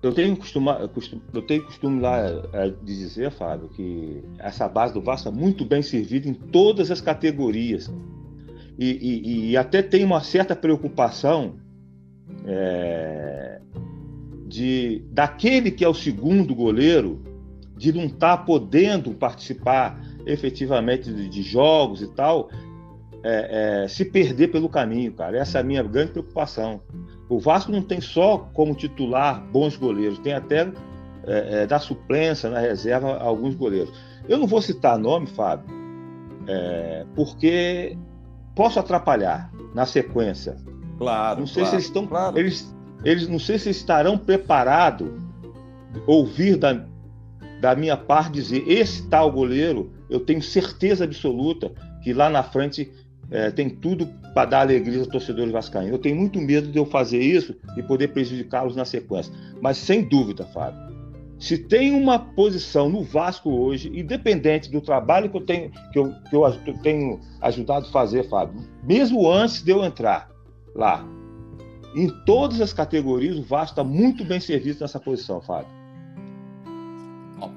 Eu 0.00 0.14
tenho 0.14 0.36
costume, 0.36 0.68
eu 1.34 1.42
tenho 1.42 1.64
costume 1.64 2.00
lá 2.00 2.18
é, 2.52 2.70
de 2.70 2.96
dizer, 2.96 3.32
Fábio, 3.32 3.68
que 3.70 4.22
essa 4.38 4.68
base 4.68 4.94
do 4.94 5.02
Vasco 5.02 5.28
é 5.28 5.32
muito 5.32 5.64
bem 5.64 5.82
servida 5.82 6.28
em 6.28 6.34
todas 6.34 6.90
as 6.90 7.00
categorias. 7.00 7.90
E, 8.78 8.90
e, 8.90 9.50
e 9.50 9.56
até 9.56 9.82
tem 9.82 10.04
uma 10.04 10.22
certa 10.22 10.54
preocupação 10.54 11.56
é, 12.46 13.57
de 14.48 15.04
daquele 15.10 15.70
que 15.70 15.84
é 15.84 15.88
o 15.88 15.94
segundo 15.94 16.54
goleiro 16.54 17.22
de 17.76 17.92
não 17.92 18.06
estar 18.06 18.38
tá 18.38 18.42
podendo 18.42 19.12
participar 19.12 20.00
efetivamente 20.26 21.12
de, 21.12 21.28
de 21.28 21.42
jogos 21.42 22.02
e 22.02 22.08
tal, 22.08 22.50
é, 23.22 23.84
é, 23.84 23.88
se 23.88 24.04
perder 24.04 24.48
pelo 24.48 24.68
caminho, 24.68 25.12
cara. 25.12 25.38
Essa 25.38 25.58
é 25.58 25.60
a 25.60 25.64
minha 25.64 25.82
grande 25.82 26.12
preocupação. 26.12 26.80
O 27.28 27.38
Vasco 27.38 27.70
não 27.70 27.82
tem 27.82 28.00
só 28.00 28.38
como 28.52 28.74
titular 28.74 29.44
bons 29.52 29.76
goleiros, 29.76 30.18
tem 30.18 30.32
até 30.32 30.72
é, 31.24 31.62
é, 31.62 31.66
da 31.66 31.78
suplência 31.78 32.50
na 32.50 32.58
reserva 32.58 33.16
alguns 33.18 33.54
goleiros. 33.54 33.92
Eu 34.28 34.38
não 34.38 34.46
vou 34.46 34.60
citar 34.60 34.98
nome, 34.98 35.26
Fábio, 35.26 35.66
é, 36.46 37.06
porque 37.14 37.96
posso 38.54 38.80
atrapalhar 38.80 39.52
na 39.74 39.86
sequência. 39.86 40.56
Claro. 40.98 41.40
Não 41.40 41.46
sei 41.46 41.62
claro, 41.62 41.68
se 41.68 41.76
eles 41.76 41.84
estão. 41.84 42.06
Claro. 42.06 42.38
Eles, 42.38 42.74
eles 43.04 43.28
não 43.28 43.38
sei 43.38 43.58
se 43.58 43.70
estarão 43.70 44.18
preparados 44.18 45.08
ouvir 46.06 46.56
da, 46.56 46.84
da 47.60 47.74
minha 47.74 47.96
parte 47.96 48.32
dizer 48.32 48.64
esse 48.68 49.08
tal 49.08 49.30
goleiro, 49.30 49.90
eu 50.08 50.20
tenho 50.20 50.42
certeza 50.42 51.04
absoluta 51.04 51.72
que 52.02 52.12
lá 52.12 52.28
na 52.28 52.42
frente 52.42 52.90
é, 53.30 53.50
tem 53.50 53.68
tudo 53.68 54.06
para 54.34 54.48
dar 54.48 54.60
alegria 54.60 54.98
aos 54.98 55.08
torcedores 55.08 55.52
vascaínos. 55.52 55.92
Eu 55.92 55.98
tenho 55.98 56.16
muito 56.16 56.40
medo 56.40 56.68
de 56.68 56.78
eu 56.78 56.86
fazer 56.86 57.20
isso 57.20 57.54
e 57.76 57.82
poder 57.82 58.08
prejudicá-los 58.08 58.76
na 58.76 58.84
sequência. 58.84 59.32
Mas 59.60 59.76
sem 59.76 60.08
dúvida, 60.08 60.44
Fábio, 60.46 60.88
se 61.38 61.56
tem 61.56 61.92
uma 61.92 62.18
posição 62.18 62.88
no 62.88 63.02
Vasco 63.02 63.50
hoje, 63.50 63.90
independente 63.94 64.70
do 64.70 64.80
trabalho 64.80 65.30
que 65.30 65.36
eu 65.36 65.40
tenho, 65.40 65.70
que 65.92 65.98
eu, 65.98 66.12
que 66.30 66.70
eu 66.70 66.78
tenho 66.82 67.20
ajudado 67.40 67.86
a 67.86 67.90
fazer, 67.90 68.28
Fábio, 68.28 68.60
mesmo 68.82 69.30
antes 69.30 69.62
de 69.62 69.70
eu 69.70 69.84
entrar 69.84 70.28
lá, 70.74 71.06
em 71.94 72.08
todas 72.24 72.60
as 72.60 72.72
categorias, 72.72 73.38
o 73.38 73.42
Vasco 73.42 73.72
está 73.72 73.84
muito 73.84 74.24
bem 74.24 74.40
servido 74.40 74.80
nessa 74.80 75.00
posição, 75.00 75.40
Fábio. 75.40 75.78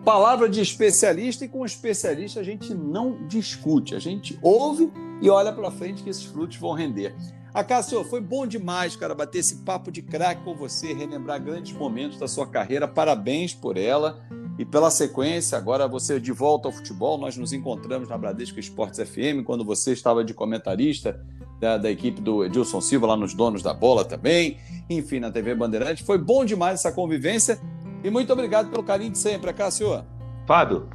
Palavra 0.05 0.47
de 0.47 0.61
especialista, 0.61 1.45
e 1.45 1.47
com 1.47 1.65
especialista 1.65 2.39
a 2.39 2.43
gente 2.43 2.73
não 2.73 3.27
discute, 3.27 3.95
a 3.95 3.99
gente 3.99 4.37
ouve 4.41 4.91
e 5.21 5.29
olha 5.29 5.51
para 5.51 5.71
frente 5.71 6.03
que 6.03 6.09
esses 6.09 6.23
frutos 6.23 6.57
vão 6.57 6.73
render. 6.73 7.15
Acácio, 7.53 8.03
foi 8.05 8.21
bom 8.21 8.47
demais, 8.47 8.95
cara, 8.95 9.13
bater 9.13 9.39
esse 9.39 9.57
papo 9.57 9.91
de 9.91 10.01
craque 10.01 10.43
com 10.43 10.55
você, 10.55 10.93
relembrar 10.93 11.43
grandes 11.43 11.73
momentos 11.73 12.17
da 12.17 12.27
sua 12.27 12.47
carreira. 12.47 12.87
Parabéns 12.87 13.53
por 13.53 13.75
ela 13.75 14.23
e 14.57 14.63
pela 14.63 14.89
sequência. 14.89 15.57
Agora 15.57 15.85
você 15.85 16.17
de 16.17 16.31
volta 16.31 16.69
ao 16.69 16.71
futebol. 16.71 17.17
Nós 17.17 17.35
nos 17.35 17.51
encontramos 17.51 18.07
na 18.07 18.17
Bradesco 18.17 18.57
Esportes 18.57 18.99
FM, 18.99 19.43
quando 19.43 19.65
você 19.65 19.91
estava 19.91 20.23
de 20.23 20.33
comentarista 20.33 21.19
da, 21.61 21.77
da, 21.77 21.91
equipe 21.91 22.19
do 22.19 22.43
Edilson 22.43 22.81
Silva, 22.81 23.05
lá 23.05 23.15
nos 23.15 23.35
Donos 23.35 23.61
da 23.61 23.73
Bola 23.73 24.03
também. 24.03 24.57
Enfim, 24.89 25.19
na 25.19 25.31
TV 25.31 25.53
Bandeirante. 25.53 26.03
Foi 26.03 26.17
bom 26.17 26.43
demais 26.43 26.79
essa 26.79 26.91
convivência. 26.91 27.59
E 28.03 28.09
muito 28.09 28.33
obrigado 28.33 28.71
pelo 28.71 28.83
carinho 28.83 29.11
de 29.11 29.19
sempre, 29.19 29.53
Cássio. 29.53 30.03
Fábio, 30.47 30.89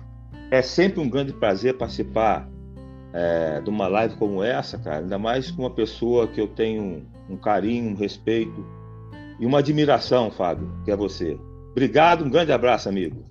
é 0.50 0.60
sempre 0.60 1.00
um 1.00 1.08
grande 1.08 1.32
prazer 1.32 1.78
participar 1.78 2.48
é, 3.12 3.60
de 3.60 3.70
uma 3.70 3.86
live 3.86 4.16
como 4.16 4.42
essa, 4.42 4.76
cara. 4.76 4.98
Ainda 4.98 5.18
mais 5.18 5.52
com 5.52 5.62
uma 5.62 5.70
pessoa 5.70 6.26
que 6.26 6.40
eu 6.40 6.48
tenho 6.48 7.06
um 7.30 7.36
carinho, 7.36 7.92
um 7.92 7.94
respeito 7.94 8.66
e 9.38 9.46
uma 9.46 9.60
admiração, 9.60 10.32
Fábio, 10.32 10.68
que 10.84 10.90
é 10.90 10.96
você. 10.96 11.38
Obrigado, 11.70 12.24
um 12.24 12.30
grande 12.30 12.50
abraço, 12.50 12.88
amigo. 12.88 13.22